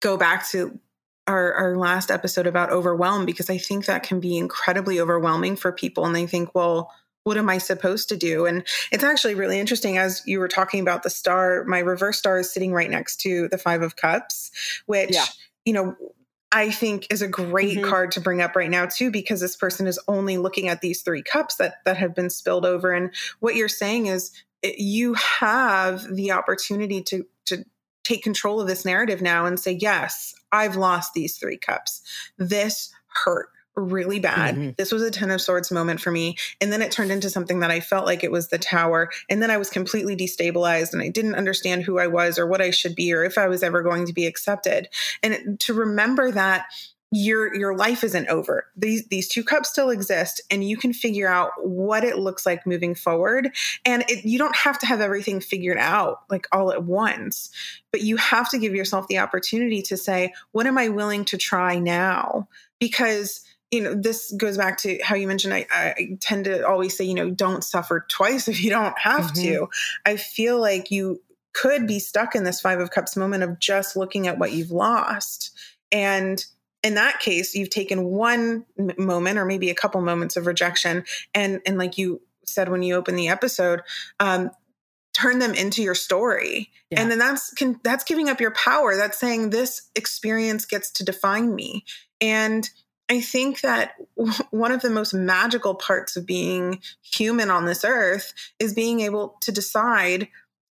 [0.00, 0.78] go back to
[1.26, 5.72] our, our last episode about overwhelm because I think that can be incredibly overwhelming for
[5.72, 6.04] people.
[6.04, 6.92] And they think, well,
[7.24, 8.46] what am I supposed to do?
[8.46, 12.38] And it's actually really interesting as you were talking about the star, my reverse star
[12.38, 14.50] is sitting right next to the 5 of cups,
[14.86, 15.24] which yeah.
[15.64, 15.96] you know,
[16.52, 17.90] I think is a great mm-hmm.
[17.90, 21.02] card to bring up right now too because this person is only looking at these
[21.02, 24.30] three cups that that have been spilled over and what you're saying is
[24.62, 27.64] it, you have the opportunity to to
[28.04, 32.02] take control of this narrative now and say yes, I've lost these three cups.
[32.38, 32.92] This
[33.24, 34.54] hurt really bad.
[34.54, 34.70] Mm-hmm.
[34.76, 36.36] This was a 10 of swords moment for me.
[36.60, 39.10] And then it turned into something that I felt like it was the tower.
[39.28, 42.60] And then I was completely destabilized and I didn't understand who I was or what
[42.60, 44.88] I should be or if I was ever going to be accepted.
[45.22, 46.66] And to remember that
[47.16, 48.66] your your life isn't over.
[48.76, 52.66] These these two cups still exist and you can figure out what it looks like
[52.66, 56.82] moving forward and it, you don't have to have everything figured out like all at
[56.82, 57.50] once.
[57.92, 61.38] But you have to give yourself the opportunity to say, what am I willing to
[61.38, 62.48] try now?
[62.80, 65.52] Because you know, this goes back to how you mentioned.
[65.52, 69.32] I, I, tend to always say, you know, don't suffer twice if you don't have
[69.32, 69.42] mm-hmm.
[69.42, 69.68] to.
[70.06, 71.20] I feel like you
[71.52, 74.70] could be stuck in this Five of Cups moment of just looking at what you've
[74.70, 75.52] lost.
[75.90, 76.44] And
[76.82, 78.64] in that case, you've taken one
[78.96, 81.04] moment or maybe a couple moments of rejection.
[81.34, 83.82] And, and like you said when you open the episode,
[84.20, 84.50] um,
[85.12, 87.00] turn them into your story yeah.
[87.00, 91.04] and then that's can, that's giving up your power that's saying this experience gets to
[91.04, 91.84] define me
[92.20, 92.68] and
[93.08, 93.94] I think that
[94.50, 99.36] one of the most magical parts of being human on this earth is being able
[99.42, 100.28] to decide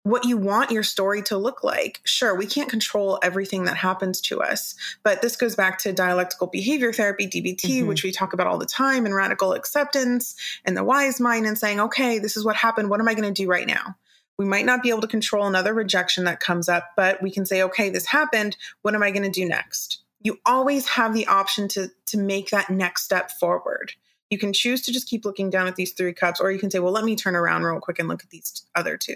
[0.03, 1.99] what you want your story to look like.
[2.05, 6.47] Sure, we can't control everything that happens to us, but this goes back to dialectical
[6.47, 7.87] behavior therapy, DBT, mm-hmm.
[7.87, 11.57] which we talk about all the time, and radical acceptance and the wise mind, and
[11.57, 12.89] saying, okay, this is what happened.
[12.89, 13.97] What am I going to do right now?
[14.37, 17.45] We might not be able to control another rejection that comes up, but we can
[17.45, 18.55] say, okay, this happened.
[18.83, 20.03] What am I going to do next?
[20.21, 23.93] You always have the option to to make that next step forward.
[24.29, 26.69] You can choose to just keep looking down at these three cups, or you can
[26.69, 29.15] say, well, let me turn around real quick and look at these other two.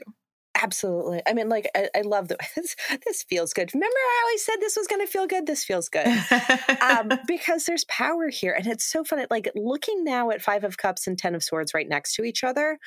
[0.62, 1.22] Absolutely.
[1.28, 3.74] I mean, like, I, I love that this, this feels good.
[3.74, 5.48] Remember, I always said this was going to feel good.
[5.48, 6.08] This feels good
[6.82, 9.26] um, because there's power here, and it's so funny.
[9.30, 12.44] Like looking now at Five of Cups and Ten of Swords right next to each
[12.44, 12.78] other.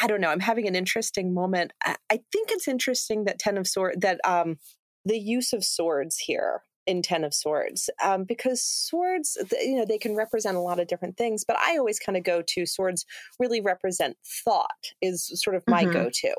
[0.00, 0.30] I don't know.
[0.30, 1.72] I'm having an interesting moment.
[1.84, 4.56] I, I think it's interesting that Ten of Swords that um,
[5.04, 9.98] the use of swords here in Ten of Swords um, because swords, you know, they
[9.98, 11.44] can represent a lot of different things.
[11.46, 13.04] But I always kind of go to swords
[13.38, 15.92] really represent thought is sort of my mm-hmm.
[15.92, 16.34] go-to,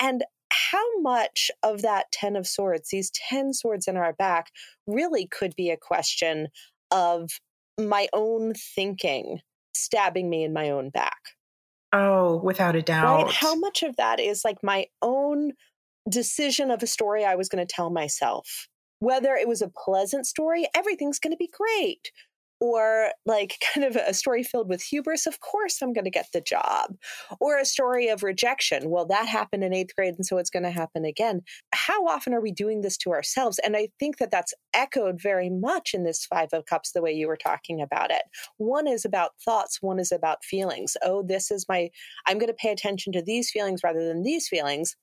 [0.00, 4.50] and how much of that Ten of Swords, these ten swords in our back,
[4.86, 6.48] really could be a question
[6.90, 7.30] of
[7.78, 9.40] my own thinking
[9.74, 11.18] stabbing me in my own back.
[11.92, 13.24] Oh, without a doubt.
[13.24, 13.34] Right?
[13.34, 15.52] How much of that is like my own
[16.08, 18.68] decision of a story I was going to tell myself?
[19.02, 22.12] Whether it was a pleasant story, everything's going to be great.
[22.60, 26.28] Or like kind of a story filled with hubris, of course I'm going to get
[26.32, 26.94] the job.
[27.40, 30.62] Or a story of rejection, well, that happened in eighth grade, and so it's going
[30.62, 31.40] to happen again.
[31.74, 33.58] How often are we doing this to ourselves?
[33.64, 37.10] And I think that that's echoed very much in this Five of Cups, the way
[37.10, 38.22] you were talking about it.
[38.58, 40.96] One is about thoughts, one is about feelings.
[41.02, 41.88] Oh, this is my,
[42.28, 44.94] I'm going to pay attention to these feelings rather than these feelings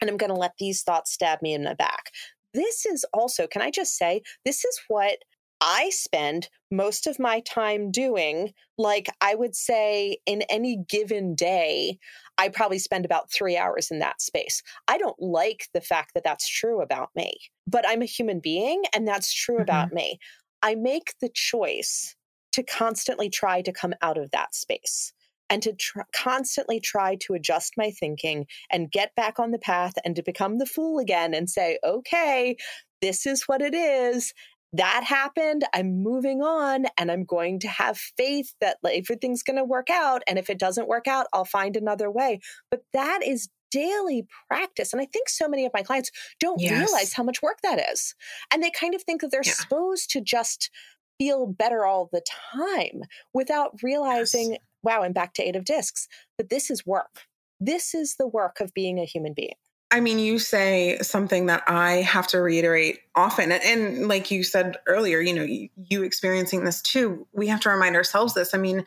[0.00, 2.12] and I'm going to let these thoughts stab me in the back
[2.54, 5.18] this is also, can I just say, this is what
[5.60, 8.52] I spend most of my time doing.
[8.76, 11.98] Like, I would say in any given day,
[12.36, 14.62] I probably spend about three hours in that space.
[14.86, 17.34] I don't like the fact that that's true about me,
[17.66, 19.62] but I'm a human being and that's true mm-hmm.
[19.62, 20.18] about me.
[20.62, 22.14] I make the choice
[22.52, 25.12] to constantly try to come out of that space
[25.50, 29.94] and to tr- constantly try to adjust my thinking and get back on the path
[30.04, 32.56] and to become the fool again and say, okay,
[33.00, 34.34] this is what it is.
[34.74, 35.64] That happened.
[35.72, 40.22] I'm moving on and I'm going to have faith that everything's going to work out.
[40.28, 42.40] And if it doesn't work out, I'll find another way.
[42.70, 44.92] But that is daily practice.
[44.92, 46.72] And I think so many of my clients don't yes.
[46.72, 48.14] realize how much work that is.
[48.52, 49.52] And they kind of think that they're yeah.
[49.52, 50.70] supposed to just
[51.18, 56.08] feel better all the time without realizing yes wow, I'm back to eight of discs.
[56.38, 57.26] But this is work.
[57.60, 59.54] This is the work of being a human being.
[59.90, 63.52] I mean, you say something that I have to reiterate often.
[63.52, 67.60] And, and like you said earlier, you know, you, you, experiencing this too, we have
[67.60, 68.54] to remind ourselves this.
[68.54, 68.84] I mean,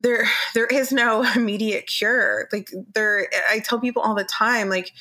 [0.00, 2.48] there there is no immediate cure.
[2.52, 4.92] Like there I tell people all the time, like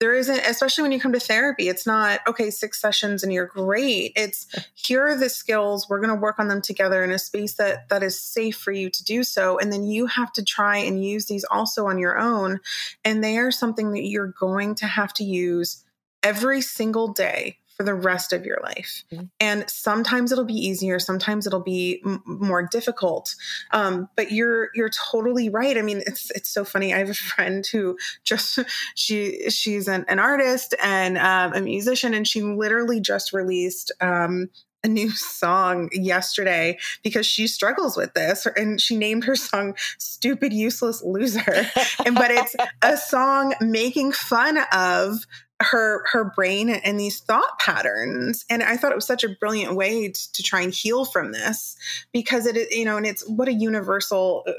[0.00, 3.46] there isn't especially when you come to therapy it's not okay six sessions and you're
[3.46, 4.12] great.
[4.16, 7.54] It's here are the skills we're going to work on them together in a space
[7.54, 9.58] that that is safe for you to do so.
[9.58, 12.60] And then you have to try and use these also on your own.
[13.04, 15.84] And they are something that you're going to have to use
[16.22, 19.04] every single day for the rest of your life.
[19.10, 19.24] Mm-hmm.
[19.40, 23.34] And sometimes it'll be easier, sometimes it'll be m- more difficult.
[23.70, 25.78] Um, but you're you're totally right.
[25.78, 26.92] I mean, it's it's so funny.
[26.92, 28.58] I have a friend who just
[28.94, 34.50] she she's an, an artist and um, a musician, and she literally just released um,
[34.84, 40.52] a new song yesterday because she struggles with this and she named her song stupid
[40.52, 41.66] useless loser
[42.04, 45.26] and but it's a song making fun of
[45.60, 48.44] her her brain and these thought patterns.
[48.48, 51.32] And i thought it was such a brilliant way to, to try and heal from
[51.32, 51.76] this
[52.12, 54.52] because it you know and it's what a universal uh,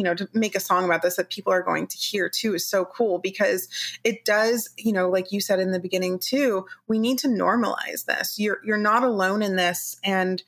[0.00, 2.54] you know to make a song about this that people are going to hear too
[2.54, 3.68] is so cool because
[4.02, 8.06] it does you know like you said in the beginning too we need to normalize
[8.06, 8.38] this.
[8.38, 9.96] You're you're not alone in this.
[10.02, 10.42] And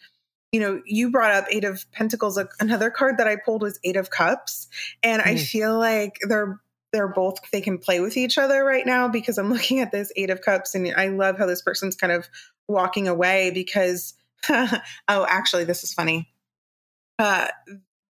[0.53, 3.97] you know you brought up eight of pentacles another card that i pulled was eight
[3.97, 4.69] of cups.
[5.03, 5.27] And mm.
[5.27, 6.59] i feel like they're
[6.93, 10.13] they're both they can play with each other right now because I'm looking at this
[10.17, 12.29] eight of cups and I love how this person's kind of
[12.69, 14.15] walking away because
[14.49, 16.29] oh actually this is funny.
[17.19, 17.49] Uh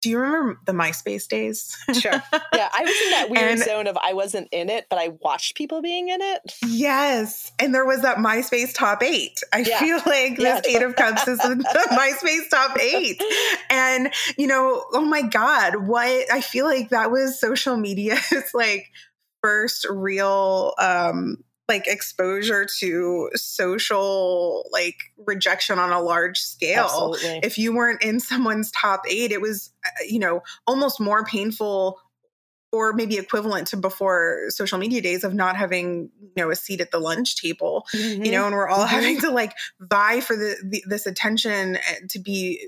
[0.01, 1.75] do you remember the MySpace days?
[1.93, 2.11] sure.
[2.11, 5.09] Yeah, I was in that weird and, zone of I wasn't in it, but I
[5.21, 6.41] watched people being in it.
[6.65, 9.41] Yes, and there was that MySpace top eight.
[9.53, 9.79] I yeah.
[9.79, 10.61] feel like yeah.
[10.61, 11.55] this Eight of Cups is the
[11.91, 13.21] MySpace top eight,
[13.69, 18.21] and you know, oh my God, what I feel like that was social media's
[18.53, 18.87] like
[19.41, 21.37] first real um
[21.69, 27.13] like exposure to social like rejection on a large scale.
[27.13, 27.39] Absolutely.
[27.43, 31.99] If you weren't in someone's top 8, it was uh, you know, almost more painful
[32.71, 36.81] or maybe equivalent to before social media days of not having you know a seat
[36.81, 38.23] at the lunch table mm-hmm.
[38.23, 38.95] you know and we're all mm-hmm.
[38.95, 42.67] having to like vie for the, the, this attention eh, to be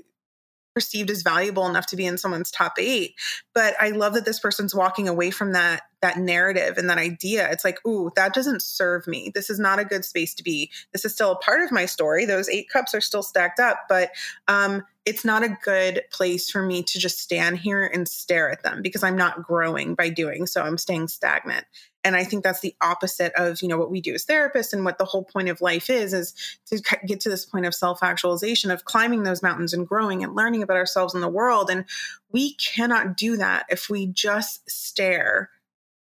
[0.74, 3.14] perceived as valuable enough to be in someone's top eight
[3.54, 7.48] but i love that this person's walking away from that that narrative and that idea.
[7.50, 9.30] It's like, ooh, that doesn't serve me.
[9.34, 10.70] This is not a good space to be.
[10.92, 12.26] This is still a part of my story.
[12.26, 14.10] Those eight cups are still stacked up, but
[14.48, 18.62] um, it's not a good place for me to just stand here and stare at
[18.62, 20.62] them because I'm not growing by doing so.
[20.62, 21.64] I'm staying stagnant.
[22.04, 24.84] And I think that's the opposite of, you know, what we do as therapists and
[24.84, 26.34] what the whole point of life is, is
[26.66, 30.62] to get to this point of self-actualization, of climbing those mountains and growing and learning
[30.62, 31.70] about ourselves and the world.
[31.70, 31.84] And
[32.32, 35.50] we cannot do that if we just stare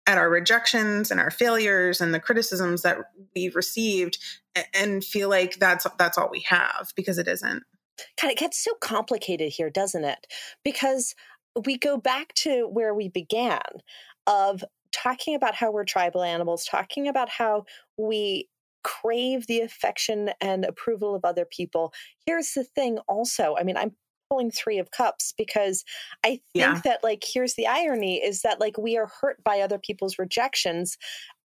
[0.06, 2.98] at our rejections and our failures and the criticisms that
[3.36, 4.18] we've received
[4.74, 7.62] and feel like that's that's all we have because it isn't.
[8.20, 10.26] God, it gets so complicated here, doesn't it?
[10.64, 11.14] Because
[11.64, 13.60] we go back to where we began
[14.26, 17.64] of talking about how we're tribal animals, talking about how
[17.96, 18.48] we
[18.82, 21.92] crave the affection and approval of other people.
[22.26, 23.92] Here's the thing also, I mean, I'm
[24.30, 25.84] pulling 3 of cups because
[26.24, 26.80] I think yeah.
[26.84, 30.96] that like here's the irony is that like we are hurt by other people's rejections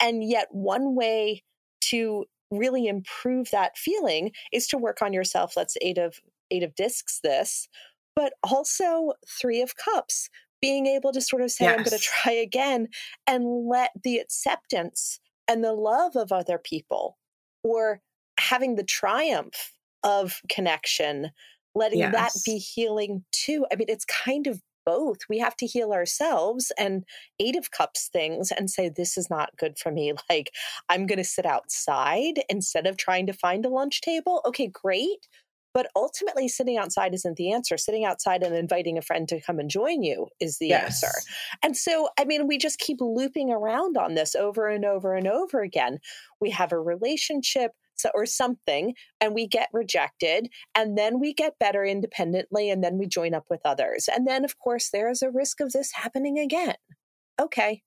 [0.02, 1.44] and yet one way
[1.82, 5.56] to really improve that feeling is to work on yourself.
[5.56, 6.20] Let's eight of
[6.52, 7.68] eight of discs this,
[8.16, 10.30] but also 3 of cups
[10.64, 11.78] being able to sort of say, yes.
[11.78, 12.88] I'm going to try again
[13.28, 17.18] and let the acceptance and the love of other people
[17.66, 18.00] or
[18.40, 19.74] having the triumph
[20.06, 21.32] of connection,
[21.76, 22.14] letting yes.
[22.14, 23.66] that be healing too.
[23.74, 25.18] I mean, it's kind of both.
[25.30, 27.04] We have to heal ourselves and
[27.42, 30.14] Eight of Cups things and say, This is not good for me.
[30.30, 30.52] Like,
[30.88, 34.42] I'm going to sit outside instead of trying to find a lunch table.
[34.46, 35.28] Okay, great.
[35.74, 37.78] But ultimately, sitting outside isn't the answer.
[37.78, 41.04] Sitting outside and inviting a friend to come and join you is the yes.
[41.04, 41.18] answer.
[41.64, 45.28] And so, I mean, we just keep looping around on this over and over and
[45.28, 46.00] over again.
[46.40, 47.72] We have a relationship
[48.14, 53.08] or something and we get rejected and then we get better independently and then we
[53.08, 54.10] join up with others.
[54.14, 56.76] And then, of course, there's a risk of this happening again.
[57.40, 57.82] Okay.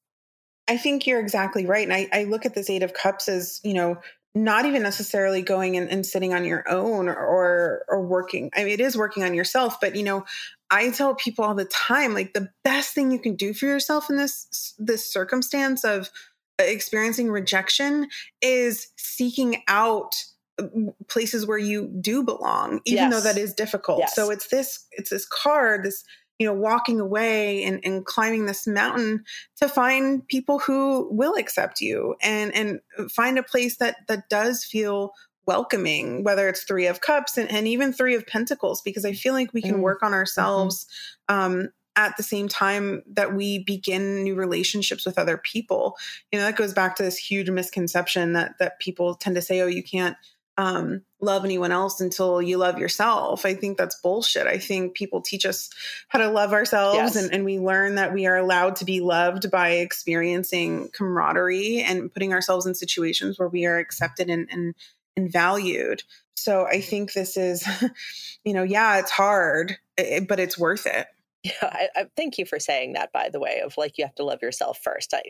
[0.68, 1.84] I think you're exactly right.
[1.84, 3.98] And I, I look at this Eight of Cups as, you know,
[4.36, 8.50] not even necessarily going and, and sitting on your own or or working.
[8.54, 10.26] I mean, it is working on yourself, but you know,
[10.70, 14.10] I tell people all the time, like the best thing you can do for yourself
[14.10, 16.10] in this this circumstance of
[16.58, 18.08] experiencing rejection
[18.42, 20.22] is seeking out
[20.60, 23.12] mm, places where you do belong even yes.
[23.12, 24.14] though that is difficult yes.
[24.14, 26.02] so it's this it's this card this
[26.38, 29.24] you know, walking away and, and climbing this mountain
[29.56, 32.80] to find people who will accept you and and
[33.10, 35.12] find a place that that does feel
[35.46, 39.32] welcoming, whether it's three of cups and, and even three of pentacles, because I feel
[39.32, 39.80] like we can mm.
[39.80, 40.86] work on ourselves
[41.30, 41.60] mm-hmm.
[41.60, 45.96] um, at the same time that we begin new relationships with other people.
[46.32, 49.60] You know, that goes back to this huge misconception that that people tend to say,
[49.60, 50.16] oh, you can't
[50.58, 53.44] um, love anyone else until you love yourself.
[53.44, 54.46] I think that's bullshit.
[54.46, 55.70] I think people teach us
[56.08, 57.16] how to love ourselves yes.
[57.16, 62.12] and, and we learn that we are allowed to be loved by experiencing camaraderie and
[62.12, 64.74] putting ourselves in situations where we are accepted and, and,
[65.16, 66.02] and valued.
[66.34, 67.66] So I think this is,
[68.44, 71.06] you know, yeah, it's hard, eh, but it's worth it.
[71.46, 73.12] Yeah, I, I, thank you for saying that.
[73.12, 75.14] By the way, of like you have to love yourself first.
[75.14, 75.22] I,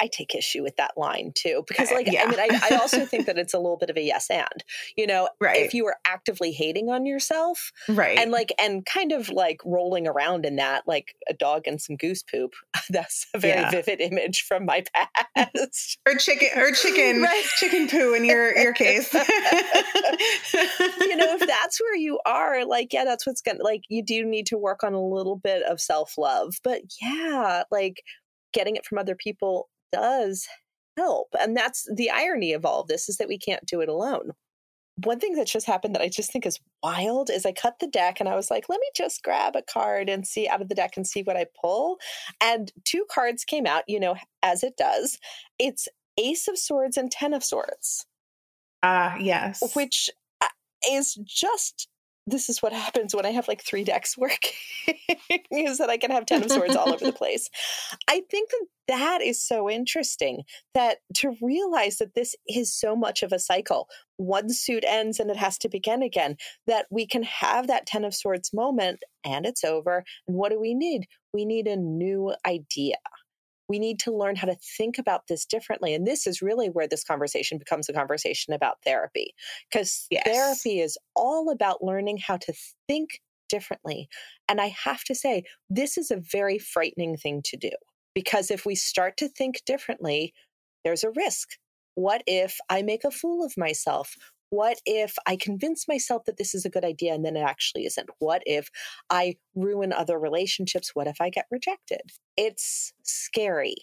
[0.00, 2.24] I take issue with that line too because, uh, like, yeah.
[2.24, 4.64] I mean, I, I, also think that it's a little bit of a yes and.
[4.96, 5.64] You know, right?
[5.64, 10.08] If you are actively hating on yourself, right, and like, and kind of like rolling
[10.08, 12.54] around in that, like a dog and some goose poop.
[12.90, 13.70] That's a very yeah.
[13.70, 14.82] vivid image from my
[15.36, 15.98] past.
[16.06, 17.44] or chicken, or chicken, right.
[17.58, 19.12] chicken poo in your your case.
[19.14, 19.20] you
[21.16, 23.82] know, if that's where you are, like, yeah, that's what's gonna like.
[23.88, 26.56] You do need to work on a little little bit of self love.
[26.62, 28.02] But yeah, like
[28.52, 30.46] getting it from other people does
[30.96, 31.28] help.
[31.38, 34.32] And that's the irony of all of this is that we can't do it alone.
[35.04, 37.86] One thing that just happened that I just think is wild is I cut the
[37.86, 40.68] deck and I was like, let me just grab a card and see out of
[40.68, 41.98] the deck and see what I pull.
[42.42, 45.18] And two cards came out, you know, as it does.
[45.56, 45.86] It's
[46.18, 48.06] Ace of Swords and Ten of Swords.
[48.82, 49.62] Ah, uh, yes.
[49.76, 50.10] Which
[50.40, 50.46] uh,
[50.90, 51.88] is just
[52.30, 54.52] this is what happens when I have like three decks working
[55.50, 57.48] is that I can have 10 of swords all over the place.
[58.08, 60.42] I think that that is so interesting
[60.74, 63.88] that to realize that this is so much of a cycle.
[64.16, 68.04] One suit ends and it has to begin again, that we can have that 10
[68.04, 70.04] of swords moment and it's over.
[70.26, 71.06] And what do we need?
[71.32, 72.96] We need a new idea
[73.68, 75.94] we need to learn how to think about this differently.
[75.94, 79.34] And this is really where this conversation becomes a conversation about therapy,
[79.70, 80.24] because yes.
[80.24, 82.54] therapy is all about learning how to
[82.88, 84.08] think differently.
[84.48, 87.70] And I have to say, this is a very frightening thing to do,
[88.14, 90.32] because if we start to think differently,
[90.84, 91.50] there's a risk.
[91.94, 94.14] What if I make a fool of myself?
[94.50, 97.84] What if I convince myself that this is a good idea and then it actually
[97.86, 98.08] isn't?
[98.18, 98.70] What if
[99.10, 100.92] I ruin other relationships?
[100.94, 102.00] What if I get rejected?
[102.36, 103.76] It's scary.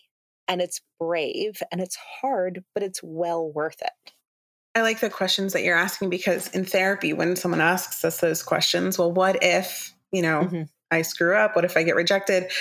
[0.47, 4.13] and it's brave and it's hard, but it's well worth it.
[4.76, 8.43] I like the questions that you're asking because in therapy, when someone asks us those
[8.43, 10.63] questions, well, what if, you know, mm-hmm.
[10.91, 11.55] I screw up?
[11.55, 12.51] What if I get rejected?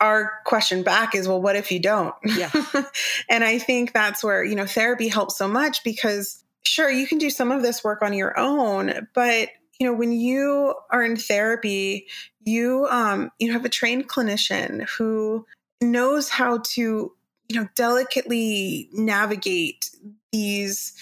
[0.00, 2.14] Our question back is, well, what if you don't?
[2.24, 2.50] Yeah.
[3.28, 7.18] and I think that's where, you know, therapy helps so much because sure, you can
[7.18, 9.48] do some of this work on your own, but
[9.78, 12.06] you know, when you are in therapy,
[12.44, 15.46] you um, you have a trained clinician who
[15.80, 17.12] knows how to,
[17.48, 19.90] you know, delicately navigate
[20.32, 20.92] these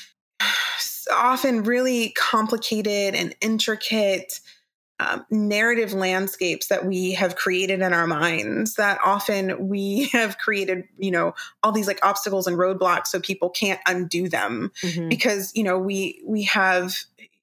[1.12, 4.40] often really complicated and intricate
[5.00, 10.84] um, narrative landscapes that we have created in our minds that often we have created
[10.98, 14.72] you know all these like obstacles and roadblocks so people can't undo them.
[14.82, 15.08] Mm-hmm.
[15.08, 16.94] because you know we we have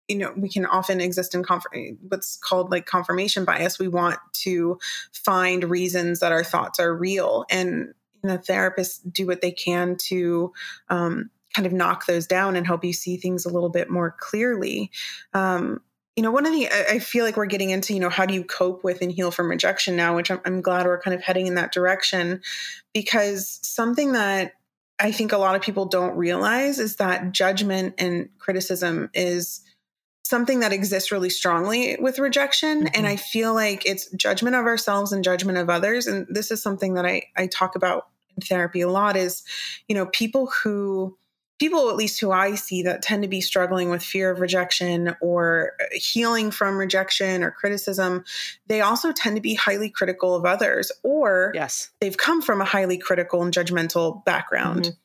[0.08, 1.66] you know we can often exist in conf-
[2.08, 3.80] what's called like confirmation bias.
[3.80, 4.80] We want to
[5.12, 7.94] find reasons that our thoughts are real and
[8.24, 10.54] you know therapists do what they can to
[10.90, 14.16] um, kind of knock those down and help you see things a little bit more
[14.20, 14.92] clearly.
[15.34, 15.82] Um,
[16.16, 18.34] you know one of the i feel like we're getting into you know how do
[18.34, 21.22] you cope with and heal from rejection now which I'm, I'm glad we're kind of
[21.22, 22.42] heading in that direction
[22.94, 24.54] because something that
[25.00, 29.62] i think a lot of people don't realize is that judgment and criticism is
[30.24, 32.96] something that exists really strongly with rejection mm-hmm.
[32.96, 36.62] and i feel like it's judgment of ourselves and judgment of others and this is
[36.62, 38.08] something that i i talk about
[38.38, 39.44] in therapy a lot is
[39.88, 41.18] you know people who
[41.60, 45.16] people at least who i see that tend to be struggling with fear of rejection
[45.22, 48.24] or healing from rejection or criticism
[48.68, 52.66] they also tend to be highly critical of others or yes they've come from a
[52.66, 54.96] highly critical and judgmental background mm-hmm.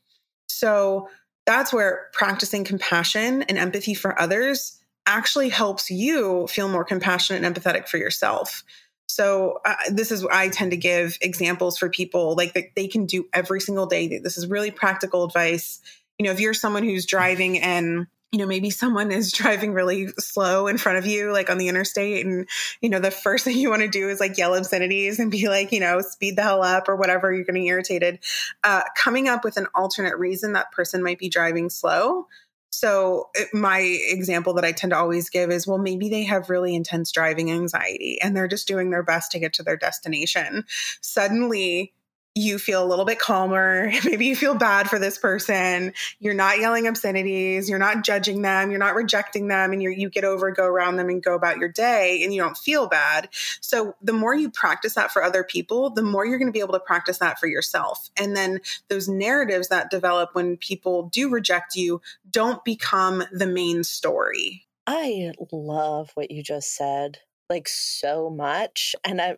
[0.49, 1.09] so
[1.47, 7.55] that's where practicing compassion and empathy for others actually helps you feel more compassionate and
[7.57, 8.63] empathetic for yourself.
[9.09, 13.07] So uh, this is I tend to give examples for people like that they can
[13.07, 14.19] do every single day.
[14.19, 15.81] This is really practical advice.
[16.21, 20.09] You know, if you're someone who's driving and you know maybe someone is driving really
[20.19, 22.47] slow in front of you like on the interstate and
[22.83, 25.49] you know the first thing you want to do is like yell obscenities and be
[25.49, 28.19] like you know speed the hell up or whatever you're getting irritated
[28.65, 32.27] uh, coming up with an alternate reason that person might be driving slow
[32.73, 36.75] so, my example that I tend to always give is well, maybe they have really
[36.75, 40.65] intense driving anxiety and they're just doing their best to get to their destination.
[41.01, 41.93] Suddenly,
[42.35, 43.91] you feel a little bit calmer.
[44.05, 45.93] Maybe you feel bad for this person.
[46.21, 47.69] You're not yelling obscenities.
[47.69, 48.71] You're not judging them.
[48.71, 49.73] You're not rejecting them.
[49.73, 52.41] And you you get over, go around them, and go about your day, and you
[52.41, 53.29] don't feel bad.
[53.61, 56.61] So the more you practice that for other people, the more you're going to be
[56.61, 58.11] able to practice that for yourself.
[58.17, 62.01] And then those narratives that develop when people do reject you
[62.31, 64.67] don't become the main story.
[64.87, 67.19] I love what you just said,
[67.49, 69.37] like so much, and I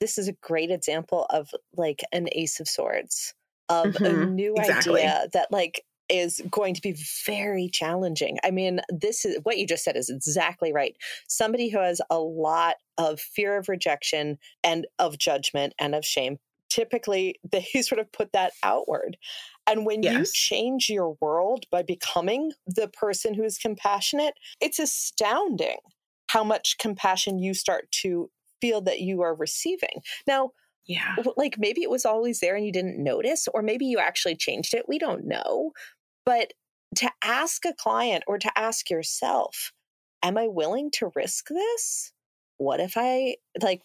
[0.00, 3.34] this is a great example of like an ace of swords
[3.68, 4.04] of mm-hmm.
[4.04, 5.02] a new exactly.
[5.02, 6.96] idea that like is going to be
[7.26, 8.38] very challenging.
[8.42, 10.96] I mean, this is what you just said is exactly right.
[11.26, 16.38] Somebody who has a lot of fear of rejection and of judgment and of shame,
[16.70, 19.16] typically they sort of put that outward.
[19.66, 20.14] And when yes.
[20.14, 25.78] you change your world by becoming the person who is compassionate, it's astounding
[26.28, 28.30] how much compassion you start to
[28.60, 30.02] feel that you are receiving.
[30.26, 30.50] Now,
[30.86, 31.16] yeah.
[31.36, 34.72] Like maybe it was always there and you didn't notice, or maybe you actually changed
[34.72, 34.88] it.
[34.88, 35.72] We don't know.
[36.24, 36.54] But
[36.96, 39.72] to ask a client or to ask yourself,
[40.22, 42.12] am I willing to risk this?
[42.56, 43.82] What if I like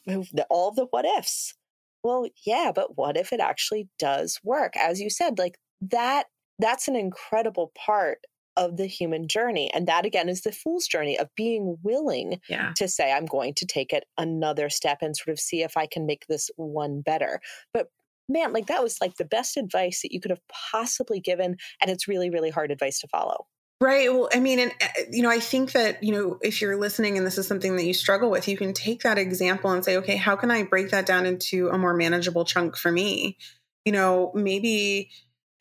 [0.49, 1.55] all the what ifs?
[2.03, 4.75] Well, yeah, but what if it actually does work?
[4.77, 8.19] As you said, like that, that's an incredible part
[8.55, 9.71] of the human journey.
[9.73, 12.71] And that again is the fool's journey of being willing yeah.
[12.77, 15.85] to say, I'm going to take it another step and sort of see if I
[15.85, 17.41] can make this one better.
[17.73, 17.87] But
[18.29, 20.41] man, like that was like the best advice that you could have
[20.71, 21.57] possibly given.
[21.81, 23.47] And it's really, really hard advice to follow.
[23.81, 24.13] Right.
[24.13, 27.17] Well, I mean, and, uh, you know, I think that, you know, if you're listening
[27.17, 29.97] and this is something that you struggle with, you can take that example and say,
[29.97, 33.37] okay, how can I break that down into a more manageable chunk for me?
[33.83, 35.09] You know, maybe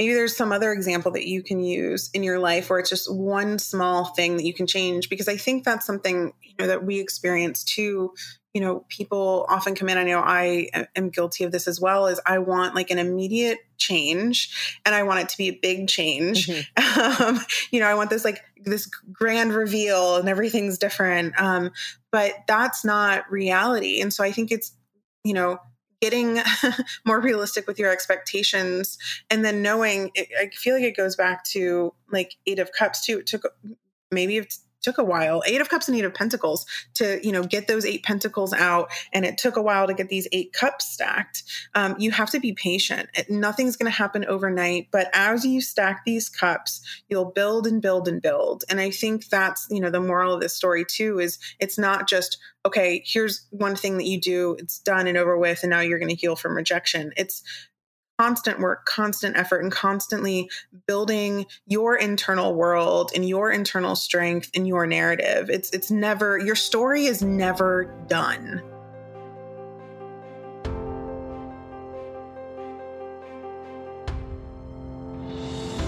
[0.02, 3.12] maybe there's some other example that you can use in your life where it's just
[3.12, 6.84] one small thing that you can change because i think that's something you know that
[6.84, 8.12] we experience too.
[8.52, 12.08] You know people often come in i know i am guilty of this as well
[12.08, 15.88] is i want like an immediate change and i want it to be a big
[15.88, 16.48] change.
[16.48, 17.22] Mm-hmm.
[17.22, 17.40] um,
[17.70, 21.40] you know i want this like this grand reveal and everything's different.
[21.40, 21.70] Um,
[22.10, 24.00] but that's not reality.
[24.00, 24.72] And so i think it's
[25.24, 25.58] you know
[26.02, 26.40] getting
[27.06, 28.98] more realistic with your expectations
[29.30, 33.04] and then knowing it, i feel like it goes back to like eight of cups
[33.04, 33.18] too.
[33.18, 33.42] It took
[34.10, 34.46] maybe
[34.82, 35.42] took a while.
[35.46, 38.90] Eight of Cups and Eight of Pentacles to, you know, get those eight pentacles out.
[39.12, 41.44] And it took a while to get these eight cups stacked.
[41.74, 43.08] Um, you have to be patient.
[43.28, 44.88] Nothing's going to happen overnight.
[44.90, 48.64] But as you stack these cups, you'll build and build and build.
[48.68, 52.08] And I think that's, you know, the moral of this story too is it's not
[52.08, 55.80] just, okay, here's one thing that you do, it's done and over with, and now
[55.80, 57.12] you're going to heal from rejection.
[57.16, 57.42] It's
[58.22, 60.48] constant work, constant effort, and constantly
[60.86, 65.50] building your internal world and your internal strength and your narrative.
[65.50, 68.62] It's it's never your story is never done.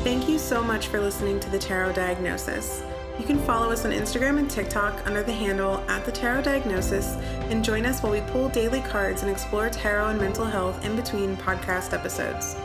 [0.03, 2.82] Thank you so much for listening to the Tarot Diagnosis.
[3.19, 7.15] You can follow us on Instagram and TikTok under the handle at the Tarot Diagnosis
[7.49, 10.97] and join us while we pull daily cards and explore tarot and mental health in
[10.97, 12.57] between podcast episodes.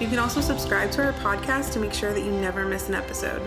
[0.00, 2.94] You can also subscribe to our podcast to make sure that you never miss an
[2.94, 3.42] episode.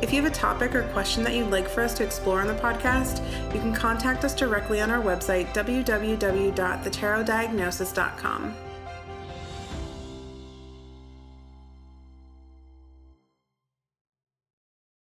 [0.00, 2.48] If you have a topic or question that you'd like for us to explore on
[2.48, 3.22] the podcast,
[3.54, 8.54] you can contact us directly on our website, www.thetarotdiagnosis.com.